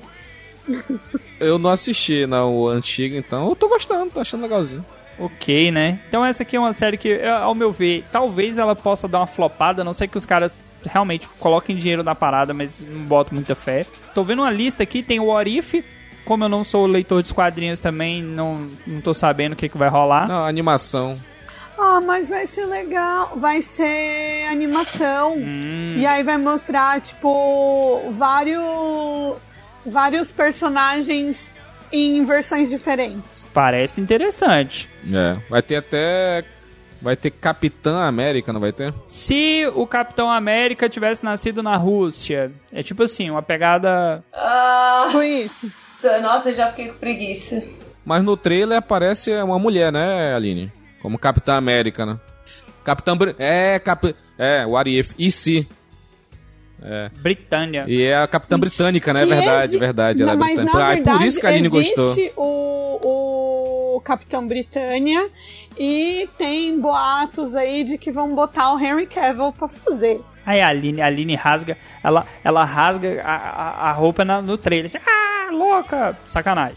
[1.40, 4.86] Eu não assisti na o antigo, então eu tô gostando, tô achando legalzinho.
[5.20, 6.00] Ok, né?
[6.08, 9.20] Então essa aqui é uma série que, eh, ao meu ver, talvez ela possa dar
[9.20, 13.02] uma flopada, a não sei que os caras realmente coloquem dinheiro na parada, mas não
[13.06, 13.86] boto muita fé.
[14.14, 15.76] Tô vendo uma lista aqui, tem o What If,
[16.26, 19.78] como eu não sou leitor de quadrinhos também, não, não tô sabendo o que, que
[19.78, 20.28] vai rolar.
[20.28, 21.18] Não, animação.
[21.78, 23.34] Ah, mas vai ser legal.
[23.36, 25.36] Vai ser animação.
[25.38, 25.96] Hum.
[25.98, 28.62] E aí vai mostrar, tipo, vários.
[29.86, 31.53] Vários personagens
[31.94, 33.48] em versões diferentes.
[33.54, 34.90] Parece interessante.
[35.14, 36.44] É, vai ter até.
[37.02, 38.94] Vai ter Capitã América, não vai ter?
[39.06, 44.24] Se o Capitão América tivesse nascido na Rússia, é tipo assim, uma pegada.
[44.34, 45.68] Ah, Foi isso.
[46.22, 47.62] Nossa, eu já fiquei com preguiça.
[48.06, 50.72] Mas no trailer aparece uma mulher, né, Aline?
[51.02, 52.18] Como Capitã América, né?
[52.86, 53.16] Capitã.
[53.18, 54.16] Br- É, Cap...
[54.38, 55.14] É, What If.
[55.20, 55.68] E se?
[57.22, 57.86] Britânia.
[57.88, 59.22] E é a Capitã Britânica, né?
[59.22, 60.22] É Que verdade, exi- verdade.
[60.24, 60.78] Ela é Não, mas britânica.
[60.78, 62.16] na Ah, verdade, por isso que a Aline gostou.
[62.36, 65.30] o, o Capitão Britânia
[65.78, 70.22] e tem boatos aí de que vão botar o Henry Cavill pra fazer.
[70.46, 74.58] Aí a Aline, a Aline rasga, ela, ela rasga a, a, a roupa na- no
[74.58, 74.88] trailer.
[74.88, 76.18] Assim, ah, louca!
[76.28, 76.76] Sacanagem.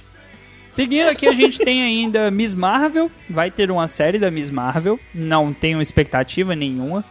[0.68, 3.10] Seguindo aqui, a gente tem ainda Miss Marvel.
[3.28, 4.98] Vai ter uma série da Miss Marvel.
[5.14, 7.04] Não tenho expectativa nenhuma.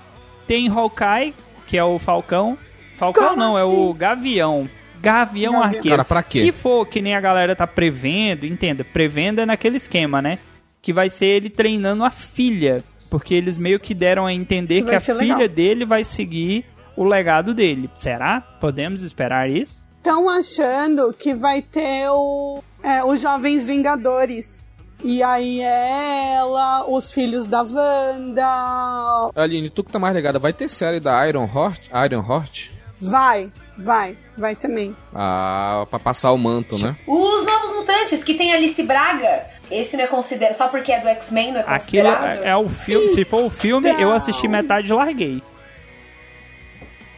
[0.48, 1.34] Tem Hawkeye,
[1.68, 2.58] que é o Falcão.
[2.96, 3.72] Falcão Como não, é assim?
[3.72, 4.70] o Gavião.
[5.02, 5.64] Gavião Gavião.
[5.64, 5.90] Arqueiro.
[5.90, 6.40] Cara, pra quê?
[6.40, 10.40] Se for que nem a galera tá prevendo, entenda, prevendo é naquele esquema, né?
[10.82, 12.84] Que vai ser ele treinando a filha.
[13.10, 15.48] Porque eles meio que deram a entender Isso que a filha legal.
[15.48, 16.66] dele vai seguir
[16.96, 17.90] o legado dele.
[17.94, 18.42] Será?
[18.42, 19.84] Podemos esperar isso?
[19.98, 24.64] Estão achando que vai ter o, é, os Jovens Vingadores.
[25.04, 29.32] E aí é ela, os filhos da Wanda.
[29.36, 31.90] Aline, tu que tá mais ligada, vai ter série da Iron Heart?
[32.06, 32.75] Iron Heart?
[33.02, 34.96] Vai, vai, vai também.
[35.14, 36.96] Ah, pra passar o manto, né?
[37.06, 39.44] Os Novos Mutantes, que tem Alice Braga.
[39.70, 40.56] Esse não é considerado.
[40.56, 42.44] Só porque é do X-Men, não é Aquilo considerado?
[42.44, 43.10] é, é o filme.
[43.10, 44.14] Se for o filme, eu Então.
[44.14, 45.42] assisti metade e larguei.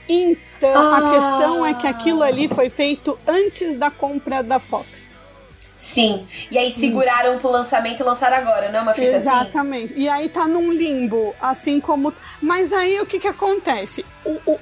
[0.09, 0.97] Então, Ah.
[0.97, 5.07] a questão é que aquilo ali foi feito antes da compra da Fox.
[5.75, 6.25] Sim.
[6.49, 9.27] E aí seguraram pro lançamento e lançaram agora, não é uma fita assim?
[9.29, 9.93] Exatamente.
[9.95, 12.11] E aí tá num limbo, assim como.
[12.41, 14.03] Mas aí o que que acontece?
[14.25, 14.59] O, o-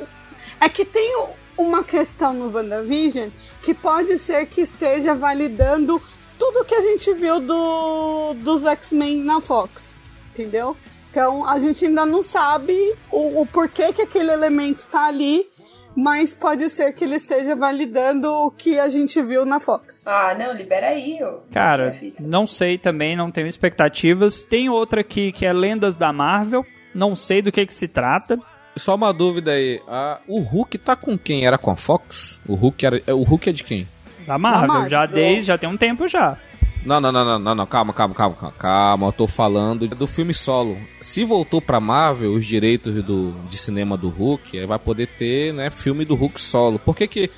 [0.66, 1.16] É que tem
[1.56, 3.30] uma questão no WandaVision
[3.62, 6.02] que pode ser que esteja validando
[6.40, 9.94] tudo que a gente viu do, dos X-Men na Fox.
[10.34, 10.76] Entendeu?
[11.12, 15.48] Então a gente ainda não sabe o, o porquê que aquele elemento tá ali,
[15.96, 20.02] mas pode ser que ele esteja validando o que a gente viu na Fox.
[20.04, 21.42] Ah, não, libera aí, ô.
[21.52, 24.42] Cara, não sei também, não tenho expectativas.
[24.42, 26.66] Tem outra aqui que é Lendas da Marvel.
[26.92, 28.40] Não sei do que que se trata.
[28.78, 29.82] Só uma dúvida aí.
[29.88, 31.46] Ah, o Hulk tá com quem?
[31.46, 32.42] Era com a Fox?
[32.48, 33.88] O Hulk, era, é, o Hulk é de quem?
[34.28, 34.90] Da Marvel, Marvel.
[34.90, 36.38] já desde, já tem um tempo já.
[36.86, 40.06] Não, não, não, não, não, não, calma, calma, calma, calma, calma, eu tô falando do
[40.06, 40.78] filme solo.
[41.02, 45.52] Se voltou pra Marvel os direitos do, de cinema do Hulk, aí vai poder ter,
[45.52, 46.78] né, filme do Hulk solo.
[46.78, 47.32] Por que que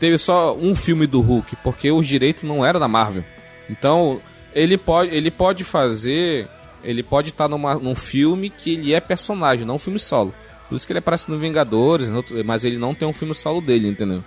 [0.00, 1.54] teve só um filme do Hulk?
[1.56, 3.24] Porque os direitos não eram da Marvel.
[3.68, 4.22] Então,
[4.54, 6.48] ele pode, ele pode fazer,
[6.82, 10.32] ele pode estar numa, num filme que ele é personagem, não um filme solo.
[10.68, 12.08] Por isso que ele aparece no Vingadores,
[12.44, 14.22] mas ele não tem um filme solo dele, entendeu?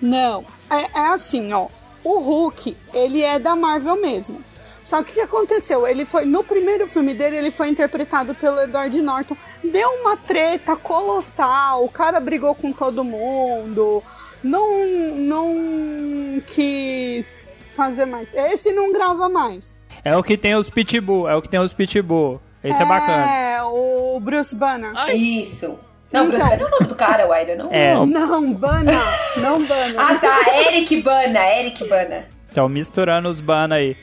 [0.00, 1.68] Não, é, é assim, ó.
[2.02, 4.42] O Hulk, ele é da Marvel mesmo.
[4.84, 5.86] Só que o que aconteceu?
[5.86, 9.36] Ele foi no primeiro filme dele, ele foi interpretado pelo Edward Norton.
[9.64, 14.02] Deu uma treta colossal, o cara brigou com todo mundo,
[14.42, 14.86] não
[15.16, 18.34] não quis fazer mais.
[18.34, 19.74] Esse não grava mais.
[20.04, 22.40] É o que tem os Pitbull, é o que tem os Pitbull.
[22.64, 23.26] Esse é, bacana.
[23.30, 24.92] É, o Bruce Banner.
[25.14, 25.78] Isso.
[26.12, 26.26] Não, Então.
[26.28, 27.72] Bruce Banner é o nome do cara, o Iron, não?
[27.72, 28.92] É, Não, Bana,
[29.38, 29.94] não Bana.
[29.96, 30.58] Ah, tá.
[30.68, 32.24] Eric Bana, Eric Bana.
[32.48, 33.96] estão misturando os ban aí.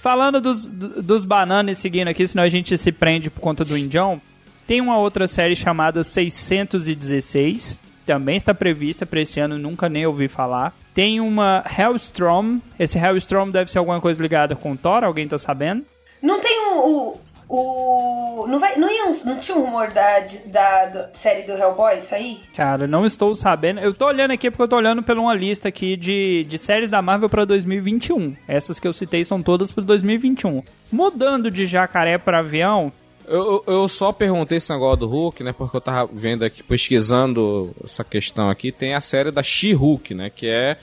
[0.00, 3.64] Falando dos, do- dos bananas e seguindo aqui, senão a gente se prende por conta
[3.64, 4.20] do Indião.
[4.66, 10.28] Tem uma outra série chamada 616, também está prevista para esse ano, nunca nem ouvi
[10.28, 10.74] falar.
[10.94, 15.84] Tem uma Hellstrom, esse Hellstrom deve ser alguma coisa ligada com Thor, alguém tá sabendo?
[16.22, 17.18] Não tem o.
[17.48, 22.00] o, não, vai, não, ia não tinha um rumor da, da, da série do Hellboy
[22.00, 22.40] sair?
[22.54, 23.80] Cara, não estou sabendo.
[23.80, 26.88] Eu tô olhando aqui porque eu tô olhando por uma lista aqui de, de séries
[26.88, 28.34] da Marvel pra 2021.
[28.48, 30.62] Essas que eu citei são todas para 2021.
[30.90, 32.92] Mudando de jacaré para avião,
[33.26, 35.52] Eu, eu só perguntei esse negócio do Hulk, né?
[35.52, 38.70] Porque eu tava vendo aqui, pesquisando essa questão aqui.
[38.70, 40.30] Tem a série da She-Hulk, né?
[40.30, 40.76] Que é,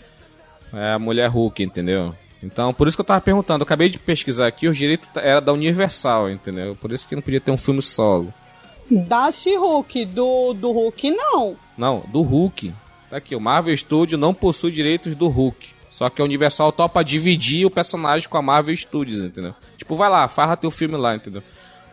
[0.73, 2.15] é a mulher Hulk, entendeu?
[2.43, 3.61] Então, por isso que eu tava perguntando.
[3.61, 6.75] Eu acabei de pesquisar aqui, os direitos era da Universal, entendeu?
[6.75, 8.33] Por isso que não podia ter um filme solo.
[8.89, 11.55] Da She-Hulk, do, do Hulk, não.
[11.77, 12.73] Não, do Hulk.
[13.09, 15.69] Tá aqui, o Marvel Studios não possui direitos do Hulk.
[15.89, 19.53] Só que a Universal topa dividir o personagem com a Marvel Studios, entendeu?
[19.77, 21.43] Tipo, vai lá, farra teu filme lá, entendeu?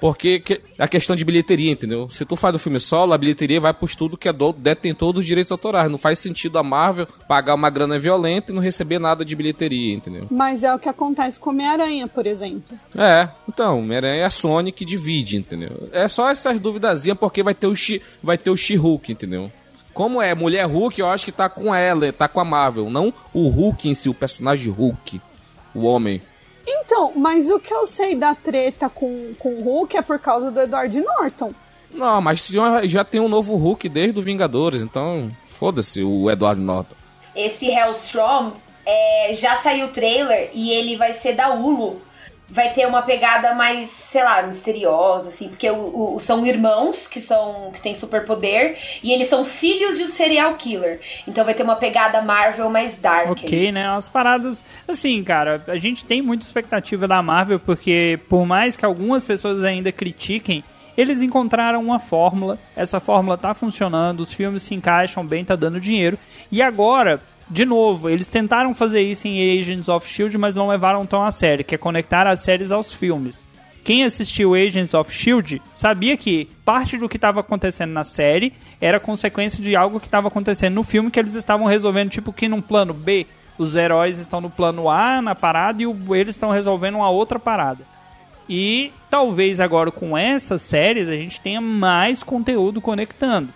[0.01, 2.09] Porque que, a questão de bilheteria, entendeu?
[2.09, 5.13] Se tu faz o filme solo, a bilheteria vai pro estudo que é do, detentor
[5.13, 5.91] dos direitos autorais.
[5.91, 9.95] Não faz sentido a Marvel pagar uma grana violenta e não receber nada de bilheteria,
[9.95, 10.27] entendeu?
[10.31, 12.79] Mas é o que acontece com Homem-Aranha, por exemplo.
[12.97, 15.89] É, então, Homem-Aranha é a Sony que divide, entendeu?
[15.93, 19.51] É só essas duvidazinhas porque vai ter o She, vai ter o She-Hulk, entendeu?
[19.93, 23.13] Como é Mulher Hulk, eu acho que tá com ela, tá com a Marvel, não
[23.35, 25.21] o Hulk em si, o personagem Hulk,
[25.75, 26.23] o homem.
[26.71, 30.51] Então, mas o que eu sei da treta com, com o Hulk é por causa
[30.51, 31.55] do Edward Norton.
[31.91, 32.47] Não, mas
[32.85, 36.95] já tem um novo Hulk desde o Vingadores, então foda-se o Edward Norton.
[37.35, 38.53] Esse Hellstrom
[38.85, 42.01] é, já saiu o trailer e ele vai ser da Hulu
[42.51, 47.21] vai ter uma pegada mais, sei lá, misteriosa, assim, porque o, o, são irmãos que
[47.21, 51.01] são que têm superpoder e eles são filhos de um serial killer.
[51.27, 53.31] Então vai ter uma pegada Marvel mais dark.
[53.31, 53.73] Ok, aí.
[53.73, 53.87] né?
[53.87, 54.65] As paradas.
[54.87, 59.63] Assim, cara, a gente tem muita expectativa da Marvel, porque por mais que algumas pessoas
[59.63, 60.65] ainda critiquem.
[60.97, 65.79] Eles encontraram uma fórmula, essa fórmula tá funcionando, os filmes se encaixam bem, tá dando
[65.79, 66.19] dinheiro.
[66.51, 67.21] E agora,
[67.51, 71.31] de novo, eles tentaram fazer isso em Agents of Shield, mas não levaram tão a
[71.31, 73.45] sério, que é conectar as séries aos filmes.
[73.83, 79.01] Quem assistiu Agents of Shield sabia que parte do que estava acontecendo na série era
[79.01, 82.61] consequência de algo que estava acontecendo no filme que eles estavam resolvendo, tipo que num
[82.61, 83.27] plano B,
[83.57, 87.83] os heróis estão no plano A na parada e eles estão resolvendo uma outra parada.
[88.47, 93.49] E talvez agora com essas séries a gente tenha mais conteúdo conectando.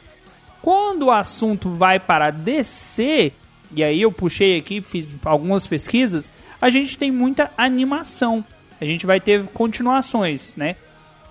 [0.62, 3.32] Quando o assunto vai para DC,
[3.74, 8.44] e aí eu puxei aqui, fiz algumas pesquisas, a gente tem muita animação.
[8.80, 10.76] A gente vai ter continuações, né?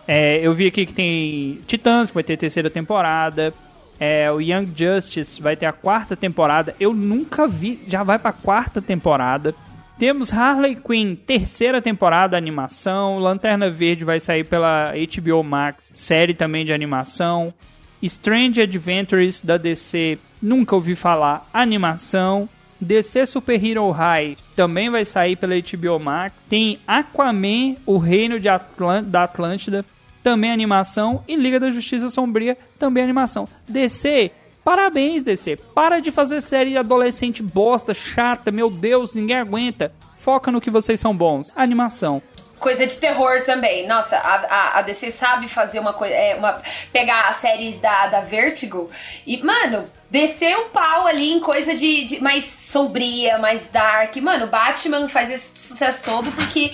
[0.08, 3.54] É, eu vi aqui que tem Titãs, que vai ter terceira temporada.
[4.00, 6.76] É, o Young Justice vai ter a quarta temporada.
[6.80, 9.54] Eu nunca vi, já vai pra quarta temporada.
[10.00, 13.20] Temos Harley Quinn, terceira temporada, animação.
[13.20, 17.54] Lanterna Verde vai sair pela HBO Max, série também de animação.
[18.02, 21.48] Strange Adventures da DC, nunca ouvi falar.
[21.54, 22.50] Animação.
[22.80, 26.36] DC Super Hero High também vai sair pela HBO Max.
[26.50, 29.86] Tem Aquaman, o Reino de Atlant da Atlântida,
[30.24, 31.24] também animação.
[31.28, 33.48] E Liga da Justiça Sombria, também animação.
[33.68, 34.32] DC,
[34.64, 35.58] parabéns DC.
[35.76, 39.94] Para de fazer série adolescente bosta, chata, meu Deus, ninguém aguenta.
[40.18, 41.52] Foca no que vocês são bons.
[41.56, 42.22] Animação
[42.62, 43.88] coisa de terror também.
[43.88, 46.14] Nossa, a, a, a DC sabe fazer uma coisa.
[46.14, 46.62] É, uma,
[46.94, 48.90] pegar as séries da, da Vertigo
[49.26, 54.18] e, mano, descer o pau ali em coisa de, de, mais sombria, mais dark.
[54.18, 56.70] Mano, Batman faz esse sucesso todo porque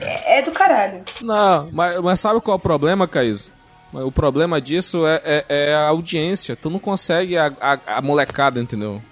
[0.00, 1.02] é, é do caralho.
[1.20, 3.50] Não, mas, mas sabe qual é o problema, Caís?
[3.92, 6.54] O problema disso é, é, é, a audiência.
[6.54, 9.02] Tu não consegue a, a, a molecada, entendeu?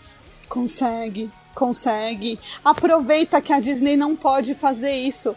[0.49, 2.39] Consegue, consegue.
[2.65, 5.35] Aproveita que a Disney não pode fazer isso.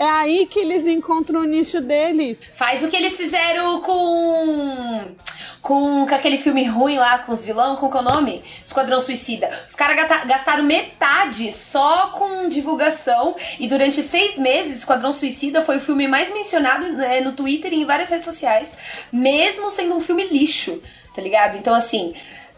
[0.00, 2.40] É aí que eles encontram o nicho deles.
[2.54, 5.14] Faz o que eles fizeram com.
[5.60, 8.42] Com, com aquele filme ruim lá, com os vilões, com qual nome?
[8.64, 9.50] Esquadrão Suicida.
[9.68, 13.34] Os caras gastaram metade só com divulgação.
[13.58, 17.82] E durante seis meses, Esquadrão Suicida foi o filme mais mencionado né, no Twitter e
[17.82, 19.06] em várias redes sociais.
[19.12, 20.82] Mesmo sendo um filme lixo,
[21.14, 21.58] tá ligado?
[21.58, 22.14] Então, assim,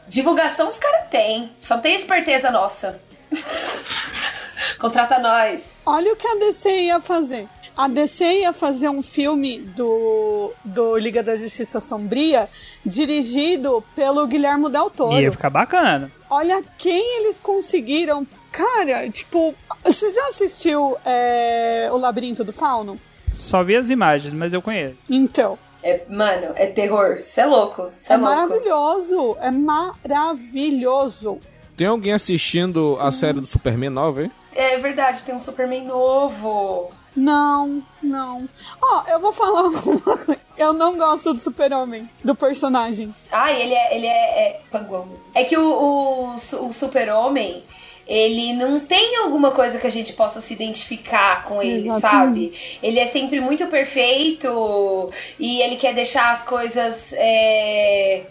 [0.06, 1.50] divulgação os caras têm.
[1.58, 3.02] Só tem esperteza nossa.
[4.78, 5.72] Contrata nós.
[5.84, 7.48] Olha o que a DC ia fazer.
[7.76, 12.48] A DC ia fazer um filme do, do Liga da Justiça Sombria
[12.84, 15.18] dirigido pelo Guilhermo Del Toro.
[15.18, 16.10] Ia ficar bacana.
[16.28, 18.26] Olha quem eles conseguiram.
[18.50, 23.00] Cara, tipo, você já assistiu é, O Labirinto do Fauno?
[23.32, 24.98] Só vi as imagens, mas eu conheço.
[25.08, 25.58] Então.
[25.82, 27.18] É, mano, é terror.
[27.18, 27.90] Você é louco.
[27.96, 28.34] Cê é, é louco.
[28.34, 29.36] maravilhoso.
[29.40, 31.38] É maravilhoso.
[31.74, 34.30] Tem alguém assistindo a série do Superman nova, hein?
[34.54, 36.90] É verdade, tem um Superman novo.
[37.14, 38.48] Não, não.
[38.80, 40.40] Ó, oh, eu vou falar uma coisa.
[40.56, 43.14] Eu não gosto do super-homem, do personagem.
[43.30, 45.30] Ah, ele é, ele é, é panguão mesmo.
[45.34, 47.62] É que o, o, o super-homem,
[48.06, 52.58] ele não tem alguma coisa que a gente possa se identificar com ele, Exatamente.
[52.58, 52.78] sabe?
[52.82, 57.12] Ele é sempre muito perfeito e ele quer deixar as coisas.
[57.14, 58.22] É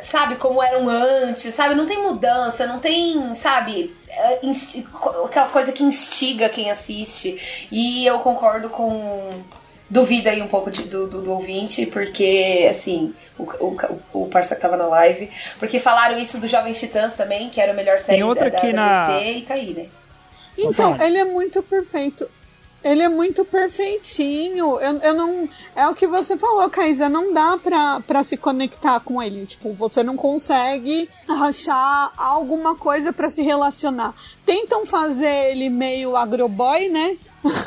[0.00, 1.74] sabe, como eram antes, sabe?
[1.74, 4.40] Não tem mudança, não tem, sabe, é,
[5.24, 7.66] aquela coisa que instiga quem assiste.
[7.70, 9.42] E eu concordo com
[9.88, 14.54] duvida aí um pouco de, do, do, do, ouvinte, porque, assim, o, o, o parça
[14.54, 17.98] que tava na live, porque falaram isso do Jovens Titãs também, que era a melhor
[17.98, 19.18] série Tem outra da, da, aqui da na...
[19.18, 19.86] DC, e tá aí, né?
[20.56, 22.28] Então, ele é muito perfeito.
[22.82, 24.80] Ele é muito perfeitinho.
[24.80, 25.48] Eu, eu não.
[25.74, 27.08] É o que você falou, Kaisa.
[27.08, 29.46] Não dá pra, pra se conectar com ele.
[29.46, 34.14] Tipo, você não consegue achar alguma coisa para se relacionar.
[34.44, 37.16] Tentam fazer ele meio agroboy, né?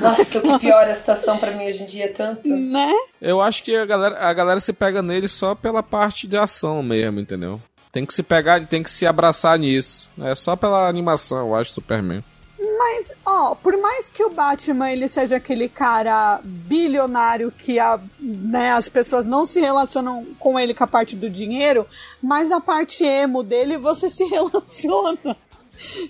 [0.01, 2.47] Nossa, que pior a situação para mim hoje em dia, tanto.
[2.47, 2.93] Né?
[3.21, 6.81] Eu acho que a galera, a galera se pega nele só pela parte de ação
[6.81, 7.61] mesmo, entendeu?
[7.91, 10.09] Tem que se pegar, tem que se abraçar nisso.
[10.21, 12.23] É só pela animação, eu acho, Superman.
[12.57, 18.71] Mas, ó, por mais que o Batman ele seja aquele cara bilionário que a, né,
[18.71, 21.85] as pessoas não se relacionam com ele com a parte do dinheiro,
[22.21, 25.37] mas a parte emo dele você se relaciona.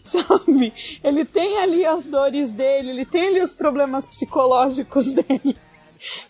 [0.03, 0.71] Sabe?
[1.03, 5.57] Ele tem ali as dores dele, ele tem ali os problemas psicológicos dele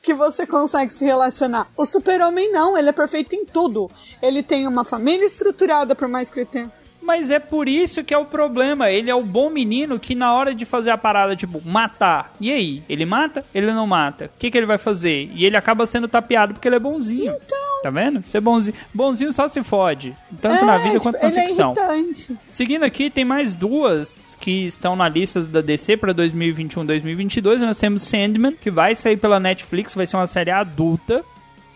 [0.01, 1.69] que você consegue se relacionar.
[1.75, 3.91] O super-homem não, ele é perfeito em tudo.
[4.21, 6.71] Ele tem uma família estruturada, por mais que ele tenha
[7.05, 8.89] mas é por isso que é o problema.
[8.89, 12.33] Ele é o bom menino que na hora de fazer a parada, tipo, matar.
[12.41, 12.83] E aí?
[12.89, 13.45] Ele mata?
[13.53, 14.25] Ele não mata?
[14.25, 15.29] O que, que ele vai fazer?
[15.33, 17.33] E ele acaba sendo tapeado porque ele é bonzinho.
[17.33, 17.65] Então.
[17.83, 18.23] Tá vendo?
[18.25, 18.75] Ser bonzinho.
[18.93, 20.15] Bonzinho só se fode.
[20.41, 21.75] Tanto é, na vida tipo, quanto na é ficção.
[21.77, 22.35] É.
[22.49, 27.59] Seguindo aqui, tem mais duas que estão na lista da DC para 2021-2022.
[27.59, 31.23] Nós temos Sandman, que vai sair pela Netflix, vai ser uma série adulta.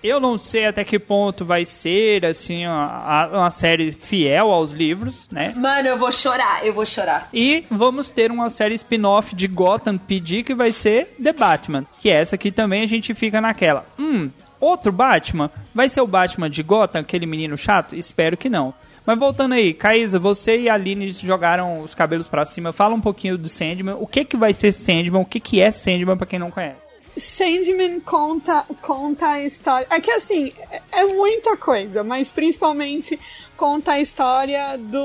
[0.03, 5.27] Eu não sei até que ponto vai ser, assim, uma, uma, série fiel aos livros,
[5.29, 5.53] né?
[5.55, 7.27] Mano, eu vou chorar, eu vou chorar.
[7.33, 11.85] E vamos ter uma série spin-off de Gotham PD que vai ser The Batman.
[11.99, 13.85] Que essa aqui também a gente fica naquela.
[13.99, 14.29] Hum,
[14.59, 15.51] outro Batman?
[15.73, 17.95] Vai ser o Batman de Gotham, aquele menino chato?
[17.95, 18.73] Espero que não.
[19.05, 22.71] Mas voltando aí, Caísa, você e a Aline jogaram os cabelos para cima.
[22.71, 23.95] Fala um pouquinho do Sandman.
[23.99, 25.21] O que que vai ser Sandman?
[25.21, 26.88] O que que é Sandman para quem não conhece?
[27.19, 29.87] Sandman conta, conta a história.
[29.89, 30.53] É que assim,
[30.91, 33.19] é muita coisa, mas principalmente
[33.55, 34.99] conta a história dos.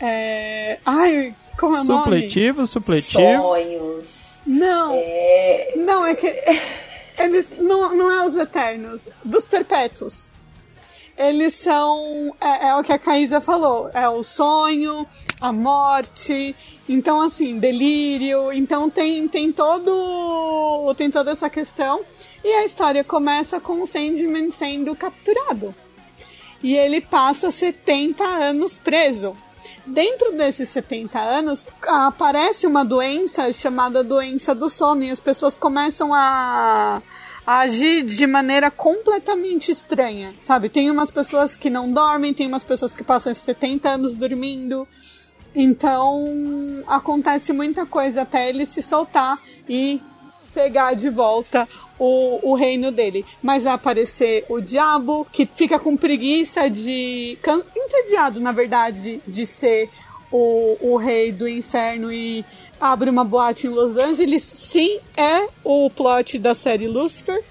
[0.00, 0.78] É...
[0.84, 2.02] Ai, como é o nome?
[2.02, 3.42] Supletivo, supletivo.
[3.42, 4.40] Sonhos.
[4.46, 4.94] Não.
[4.94, 5.74] É...
[5.76, 6.26] Não, é que.
[7.18, 7.50] Eles.
[7.58, 9.00] Não, não é os Eternos.
[9.24, 10.30] Dos Perpétuos
[11.16, 12.34] eles são.
[12.40, 15.06] É, é, o que a Caísa falou: é o sonho,
[15.40, 16.54] a morte,
[16.88, 18.52] então, assim, delírio.
[18.52, 20.94] Então, tem, tem todo.
[20.96, 22.04] Tem toda essa questão.
[22.44, 25.74] E a história começa com o Sandman sendo capturado.
[26.62, 29.36] E ele passa 70 anos preso.
[29.84, 36.12] Dentro desses 70 anos, aparece uma doença chamada doença do sono, e as pessoas começam
[36.12, 37.00] a
[37.46, 40.68] a agir de maneira completamente estranha, sabe?
[40.68, 44.86] Tem umas pessoas que não dormem, tem umas pessoas que passam 70 anos dormindo.
[45.54, 50.02] Então, acontece muita coisa até ele se soltar e
[50.52, 51.68] pegar de volta
[51.98, 53.24] o, o reino dele.
[53.42, 57.38] Mas vai aparecer o diabo, que fica com preguiça de.
[57.76, 59.88] entediado, na verdade, de ser
[60.30, 62.44] o, o rei do inferno e
[62.80, 64.42] abre uma boate em Los Angeles.
[64.42, 67.42] Sim, é o plot da série Lucifer.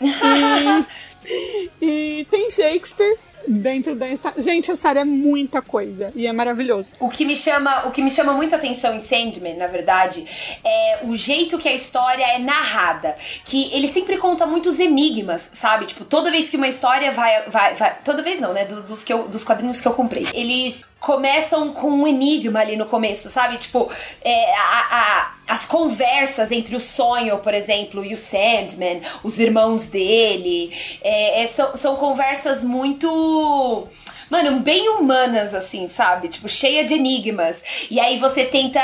[0.00, 1.80] E,
[2.20, 4.06] e tem Shakespeare dentro da
[4.36, 6.88] Gente, a série é muita coisa e é maravilhoso.
[6.98, 10.26] O que me chama, o que me chama muito atenção em Sandman, na verdade,
[10.64, 15.86] é o jeito que a história é narrada, que ele sempre conta muitos enigmas, sabe?
[15.86, 19.12] Tipo, toda vez que uma história vai vai, vai toda vez não, né, dos que
[19.12, 20.26] eu, dos quadrinhos que eu comprei.
[20.34, 23.56] Eles começam com um enigma ali no começo, sabe?
[23.58, 23.90] Tipo,
[24.22, 29.86] é, a, a, as conversas entre o sonho, por exemplo, e o Sandman, os irmãos
[29.86, 30.72] dele,
[31.02, 33.88] é, é, são, são conversas muito
[34.30, 36.28] mano, bem humanas, assim, sabe?
[36.28, 37.88] Tipo, cheia de enigmas.
[37.90, 38.80] E aí você tenta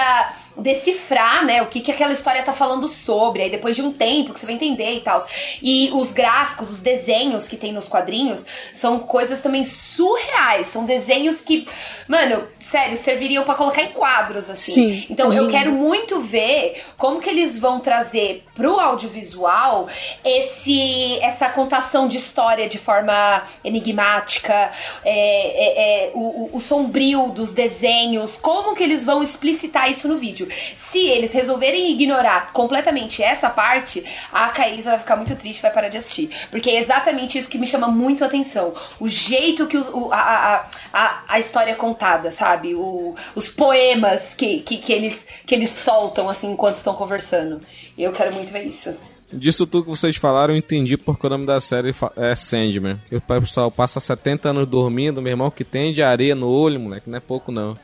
[0.59, 4.33] decifrar, né, o que, que aquela história tá falando sobre, aí depois de um tempo
[4.33, 5.25] que você vai entender e tal.
[5.63, 11.41] E os gráficos, os desenhos que tem nos quadrinhos são coisas também surreais, são desenhos
[11.41, 11.69] que,
[12.09, 14.73] mano, sério, serviriam para colocar em quadros assim.
[14.73, 19.89] Sim, então eu quero muito ver como que eles vão trazer pro audiovisual
[20.25, 24.71] esse essa contação de história de forma enigmática,
[25.05, 30.17] é, é, é, o, o sombrio dos desenhos, como que eles vão explicitar isso no
[30.17, 30.46] vídeo.
[30.51, 35.73] Se eles resolverem ignorar completamente essa parte, a Caísa vai ficar muito triste e vai
[35.73, 36.31] parar de assistir.
[36.51, 38.75] Porque é exatamente isso que me chama muito a atenção.
[38.99, 42.75] O jeito que o, a, a, a, história é contada, sabe?
[42.75, 47.61] O, os poemas que, que, que, eles, que eles soltam, assim, enquanto estão conversando.
[47.97, 48.97] Eu quero muito ver isso.
[49.33, 53.01] Disso tudo que vocês falaram, eu entendi porque o nome da série é Sandman.
[53.11, 57.11] O pessoal passa 70 anos dormindo, meu irmão, que tem de areia no olho, moleque,
[57.11, 57.77] não é pouco não.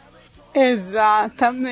[0.54, 1.70] Exatamente.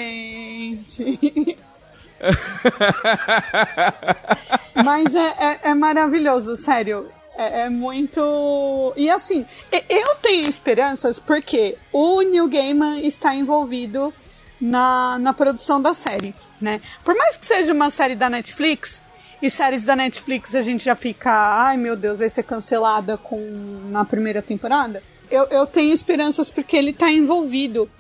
[4.85, 7.09] Mas é, é, é maravilhoso, sério.
[7.37, 8.93] É, é muito.
[8.97, 9.47] E assim,
[9.89, 14.13] eu tenho esperanças porque o Neil Gaiman está envolvido
[14.61, 16.81] na, na produção da série, né?
[17.05, 19.03] Por mais que seja uma série da Netflix,
[19.43, 23.39] e séries da Netflix a gente já fica, ai meu Deus, vai ser cancelada com
[23.91, 25.03] na primeira temporada.
[25.31, 27.91] Eu, eu tenho esperanças porque ele está envolvido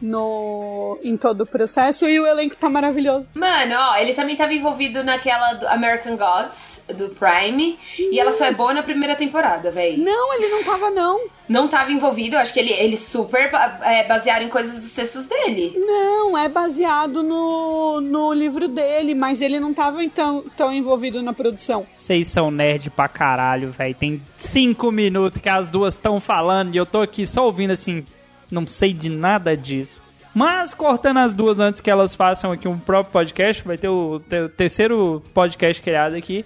[0.00, 3.28] no em todo o processo e o elenco tá maravilhoso.
[3.34, 8.46] Mano, ó, ele também tava envolvido naquela do American Gods, do Prime, e ela só
[8.46, 9.96] é boa na primeira temporada, véi.
[9.96, 11.20] Não, ele não tava não.
[11.48, 13.50] Não tava envolvido, eu acho que ele, ele super
[13.82, 15.74] é, baseado em coisas dos textos dele.
[15.76, 21.32] Não, é baseado no, no livro dele, mas ele não tava então, tão envolvido na
[21.32, 21.86] produção.
[21.96, 23.94] Vocês são nerd pra caralho, velho.
[23.94, 28.04] Tem cinco minutos que as duas estão falando e eu tô aqui só ouvindo assim.
[28.50, 30.00] Não sei de nada disso.
[30.34, 34.20] Mas, cortando as duas antes que elas façam aqui um próprio podcast, vai ter o,
[34.20, 36.44] te- o terceiro podcast criado aqui.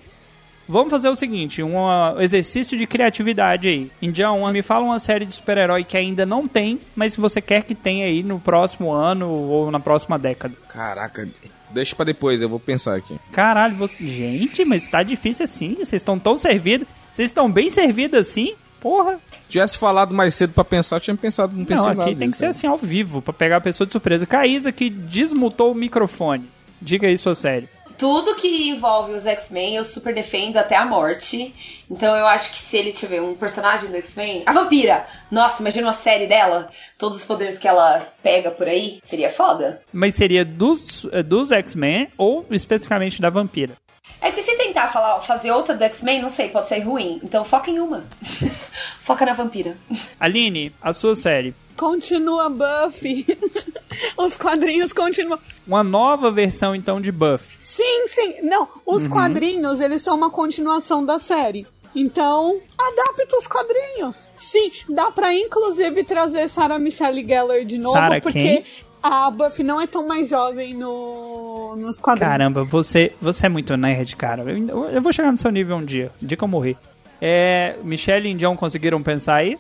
[0.68, 1.76] Vamos fazer o seguinte, um
[2.20, 3.90] exercício de criatividade aí.
[4.01, 7.64] Indião, me fala uma série de super-herói que ainda não tem, mas se você quer
[7.64, 10.55] que tenha aí no próximo ano ou na próxima década.
[10.68, 11.28] Caraca,
[11.70, 13.18] deixa pra depois, eu vou pensar aqui.
[13.32, 13.96] Caralho, você...
[14.07, 15.74] gente, mas tá difícil assim.
[15.74, 16.86] Vocês estão tão servidos.
[17.11, 18.55] Vocês estão bem servidos assim?
[18.81, 19.18] Porra.
[19.43, 22.11] Se tivesse falado mais cedo pra pensar, eu tinha pensado, não pensei Não, nada aqui
[22.16, 22.51] tem que nisso, ser né?
[22.51, 24.26] assim ao vivo, pra pegar a pessoa de surpresa.
[24.26, 26.49] Caísa que desmutou o microfone.
[26.81, 27.68] Diga aí sua série.
[27.99, 31.55] Tudo que envolve os X-Men eu super defendo até a morte.
[31.91, 34.43] Então eu acho que se ele tiver um personagem do X-Men.
[34.47, 35.05] A vampira!
[35.31, 36.70] Nossa, imagina uma série dela.
[36.97, 38.99] Todos os poderes que ela pega por aí.
[39.03, 39.83] Seria foda.
[39.93, 43.74] Mas seria dos, eh, dos X-Men ou especificamente da vampira?
[44.20, 47.20] É que se tentar falar, fazer outra do X-Men, não sei, pode ser ruim.
[47.22, 48.05] Então foca em uma.
[49.03, 49.76] foca na vampira.
[50.18, 51.55] Aline, a sua série.
[51.76, 53.26] Continua Buffy.
[54.16, 55.38] Os quadrinhos continuam.
[55.66, 57.57] Uma nova versão então de Buffy.
[57.59, 58.34] Sim, sim.
[58.42, 59.11] Não, os Uhum.
[59.11, 61.66] quadrinhos, eles são uma continuação da série.
[61.94, 64.28] Então, adapta os quadrinhos.
[64.36, 68.64] Sim, dá pra inclusive trazer Sarah Michelle Gellar de novo, Sarah porque quem?
[69.03, 72.30] A Buffy não é tão mais jovem no, nos quadrinhos.
[72.30, 74.42] Caramba, você, você é muito nerd, cara.
[74.42, 76.76] Eu, eu vou chegar no seu nível um dia, o dia que eu morrer.
[77.20, 79.57] É, Michelle e Indião conseguiram pensar aí?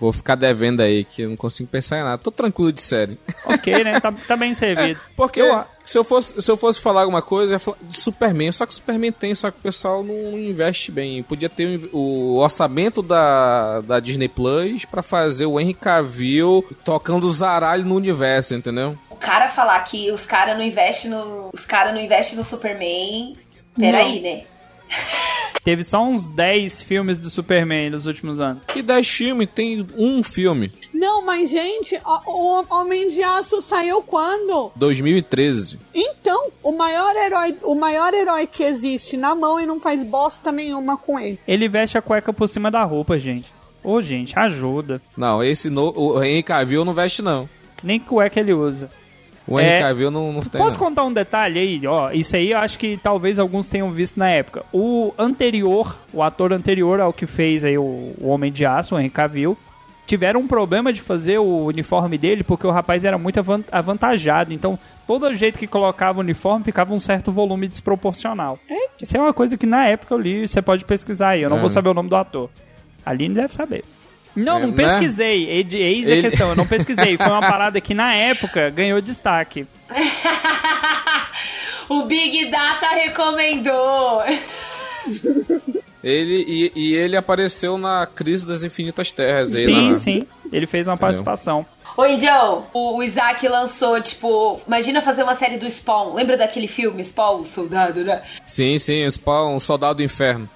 [0.00, 2.18] Vou ficar devendo aí, que eu não consigo pensar em nada.
[2.18, 3.18] Tô tranquilo de série.
[3.44, 3.98] Ok, né?
[3.98, 5.00] Tá, tá bem servido.
[5.16, 7.98] Porque Eu- se, eu fosse, se eu fosse falar alguma coisa, eu ia falar de
[7.98, 8.52] Superman.
[8.52, 11.22] Só que Superman tem, só que o pessoal não investe bem.
[11.22, 17.30] Podia ter o, o orçamento da, da Disney Plus pra fazer o Henry Cavill tocando
[17.32, 18.96] zaralho no universo, entendeu?
[19.10, 21.50] O cara falar que os caras não investem no.
[21.52, 23.36] Os caras não investem no Superman.
[23.76, 24.42] Peraí, né?
[25.62, 28.62] Teve só uns 10 filmes do Superman nos últimos anos.
[28.74, 30.72] E 10 filmes, tem um filme.
[30.94, 34.72] Não, mas gente, o, o Homem de Aço saiu quando?
[34.76, 35.78] 2013.
[35.94, 40.50] Então, o maior herói, o maior herói que existe na mão e não faz bosta
[40.50, 41.38] nenhuma com ele.
[41.46, 43.52] Ele veste a cueca por cima da roupa, gente.
[43.82, 45.00] Ô, gente, ajuda.
[45.16, 47.48] Não, esse no, o Henry Cavill não veste, não.
[47.82, 48.90] Nem cueca ele usa.
[49.48, 50.60] O É, Cavill não, não tem.
[50.60, 50.86] Posso não.
[50.86, 51.86] contar um detalhe aí?
[51.86, 54.62] Ó, isso aí eu acho que talvez alguns tenham visto na época.
[54.72, 58.98] O anterior, o ator anterior ao que fez aí o, o Homem de Aço, o
[59.00, 59.56] Henry Cavill,
[60.06, 64.52] tiveram um problema de fazer o uniforme dele porque o rapaz era muito avan- avantajado.
[64.52, 68.58] Então, todo jeito que colocava o uniforme ficava um certo volume desproporcional.
[69.00, 71.42] Isso é uma coisa que na época eu li, você pode pesquisar aí.
[71.42, 71.60] Eu não É.
[71.60, 72.50] vou saber o nome do ator.
[73.04, 73.84] A Aline deve saber.
[74.38, 74.74] Não, É, não né?
[74.76, 75.48] pesquisei.
[75.48, 77.16] Eis eis a Ele- questão, eu não pesquisei.
[77.16, 79.66] Foi uma parada que na época ganhou destaque.
[81.88, 84.22] o Big Data recomendou.
[86.02, 89.52] Ele, e, e ele apareceu na Crise das Infinitas Terras.
[89.52, 90.26] aí Sim, na- sim.
[90.52, 91.66] Ele fez uma participação.
[91.96, 96.14] Ô, Indião, o, o Isaac lançou, tipo, imagina fazer uma série do Spawn.
[96.14, 98.22] Lembra daquele filme, Spawn, o Soldado, né?
[98.46, 100.48] Sim, sim, o Spawn, soldado do inferno.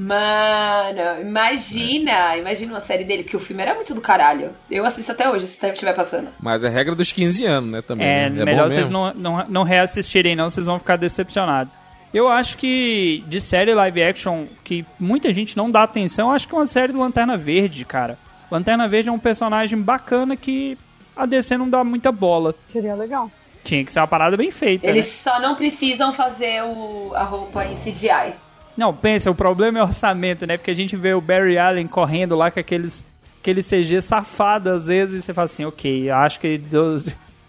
[0.00, 4.52] Mano, imagina, imagina uma série dele, que o filme era muito do caralho.
[4.70, 6.28] Eu assisto até hoje, se estiver passando.
[6.38, 8.06] Mas é regra dos 15 anos, né, também.
[8.06, 8.44] É, né?
[8.44, 8.92] melhor bom vocês mesmo.
[8.92, 11.74] não, não, não reassistirem, não, vocês vão ficar decepcionados.
[12.14, 16.46] Eu acho que de série live action que muita gente não dá atenção, eu acho
[16.46, 18.16] que é uma série do Lanterna Verde, cara.
[18.52, 20.78] Lanterna Verde é um personagem bacana que
[21.16, 22.54] a DC não dá muita bola.
[22.64, 23.28] Seria legal.
[23.64, 24.86] Tinha que ser uma parada bem feita.
[24.86, 25.32] Eles né?
[25.32, 28.34] só não precisam fazer o, a roupa em CGI.
[28.78, 30.56] Não, pensa, o problema é orçamento, né?
[30.56, 33.04] Porque a gente vê o Barry Allen correndo lá com aqueles,
[33.40, 37.02] aqueles CG safado às vezes e você fala assim, ok, acho que do,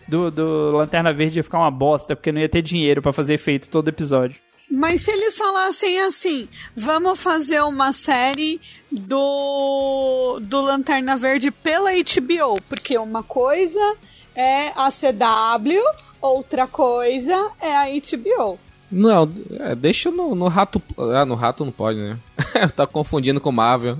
[0.07, 3.35] do, do Lanterna Verde ia ficar uma bosta, porque não ia ter dinheiro pra fazer
[3.35, 4.41] efeito todo episódio.
[4.71, 8.59] Mas se eles falassem assim, vamos fazer uma série
[8.91, 13.95] do, do Lanterna Verde pela HBO, porque uma coisa
[14.35, 15.79] é a CW,
[16.21, 18.59] Outra coisa é a HBO.
[18.91, 20.81] Não, é, deixa no, no rato.
[21.15, 22.17] Ah, no rato não pode, né?
[22.75, 23.97] tá confundindo com Marvel.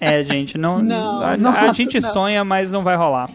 [0.00, 0.80] É, gente, não.
[0.80, 2.10] Não, a, não, a gente não.
[2.10, 3.30] sonha, mas não vai rolar.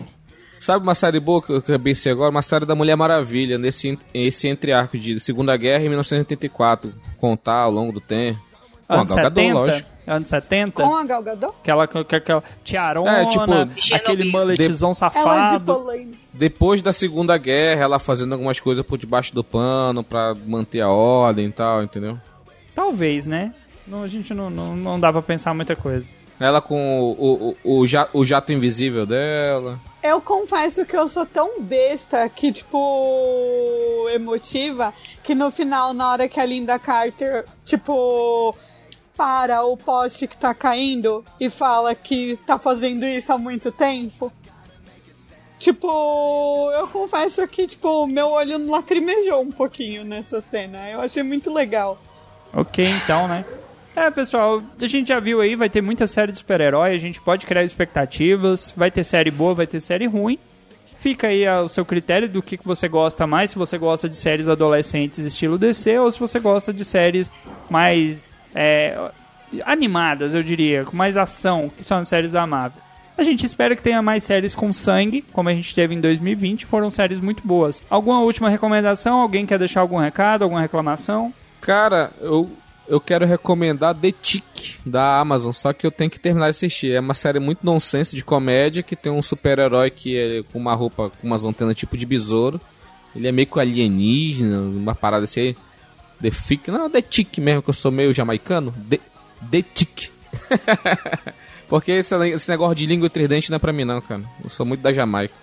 [0.59, 2.31] Sabe uma série boa que eu acabei de ser agora?
[2.31, 6.91] Uma série da Mulher Maravilha, nesse esse entre-arco de Segunda Guerra em 1984.
[7.17, 8.39] Contar ao longo do tempo.
[8.88, 9.53] Com a Anos Gal Gadot, 70?
[9.53, 9.96] lógico.
[10.07, 10.71] Anos 70?
[10.84, 11.53] Com a Gal Gadot?
[11.61, 13.43] Aquela, aquela, aquela tiarona, É, tipo,
[13.93, 15.73] aquele é de safado.
[15.75, 16.17] polêmica.
[16.34, 20.89] Depois da Segunda Guerra, ela fazendo algumas coisas por debaixo do pano pra manter a
[20.89, 22.17] ordem e tal, entendeu?
[22.73, 23.53] Talvez, né?
[23.85, 26.07] Não, a gente não, não, não dá pra pensar muita coisa.
[26.39, 29.79] Ela com o, o, o, ja- o jato invisível dela.
[30.03, 34.93] Eu confesso que eu sou tão besta que, tipo, emotiva,
[35.23, 38.55] que no final, na hora que a Linda Carter, tipo,
[39.18, 44.31] para o poste que tá caindo e fala que tá fazendo isso há muito tempo.
[45.57, 50.88] Tipo, eu confesso que, tipo, meu olho lacrimejou um pouquinho nessa cena.
[50.88, 51.99] Eu achei muito legal.
[52.53, 53.44] Ok, então, né?
[53.95, 57.19] É, pessoal, a gente já viu aí, vai ter muita série de super-herói, a gente
[57.19, 60.38] pode criar expectativas, vai ter série boa, vai ter série ruim.
[60.99, 64.15] Fica aí ao seu critério do que, que você gosta mais, se você gosta de
[64.15, 67.34] séries adolescentes estilo DC ou se você gosta de séries
[67.69, 69.11] mais é,
[69.65, 72.81] animadas, eu diria, com mais ação, que são as séries da Marvel.
[73.17, 76.67] A gente espera que tenha mais séries com sangue, como a gente teve em 2020,
[76.67, 77.81] foram séries muito boas.
[77.89, 79.19] Alguma última recomendação?
[79.21, 81.33] Alguém quer deixar algum recado, alguma reclamação?
[81.59, 82.47] Cara, eu,
[82.87, 86.91] eu quero recomendar The Tick da Amazon, só que eu tenho que terminar de assistir.
[86.91, 90.75] É uma série muito nonsense de comédia que tem um super-herói que é com uma
[90.75, 92.61] roupa com umas antenas tipo de besouro.
[93.15, 95.55] Ele é meio que alienígena, uma parada assim.
[96.22, 98.73] The Fick, não, The Tick mesmo, que eu sou meio jamaicano.
[98.89, 98.99] The,
[99.52, 100.10] The Tick.
[101.68, 104.23] Porque esse, esse negócio de língua tridente não é pra mim, não, cara.
[104.44, 105.34] Eu sou muito da Jamaica.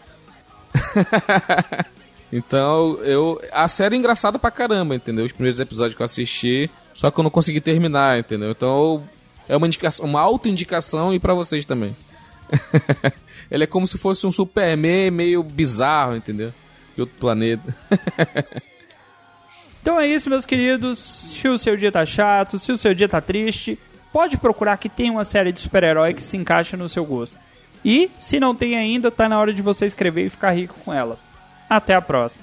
[2.37, 3.41] Então, eu.
[3.53, 5.25] A série é engraçada pra caramba, entendeu?
[5.25, 8.51] Os primeiros episódios que eu assisti, só que eu não consegui terminar, entendeu?
[8.51, 9.05] Então,
[9.49, 11.95] é uma indicação, uma auto-indicação e pra vocês também.
[13.49, 16.53] Ele é como se fosse um Superman meio bizarro, entendeu?
[16.97, 17.73] De outro planeta.
[19.85, 20.99] Então é isso, meus queridos.
[20.99, 23.79] Se o seu dia tá chato, se o seu dia tá triste,
[24.11, 27.37] pode procurar que tem uma série de super-herói que se encaixa no seu gosto.
[27.85, 30.91] E, se não tem ainda, tá na hora de você escrever e ficar rico com
[30.91, 31.19] ela.
[31.69, 32.43] Até a próxima.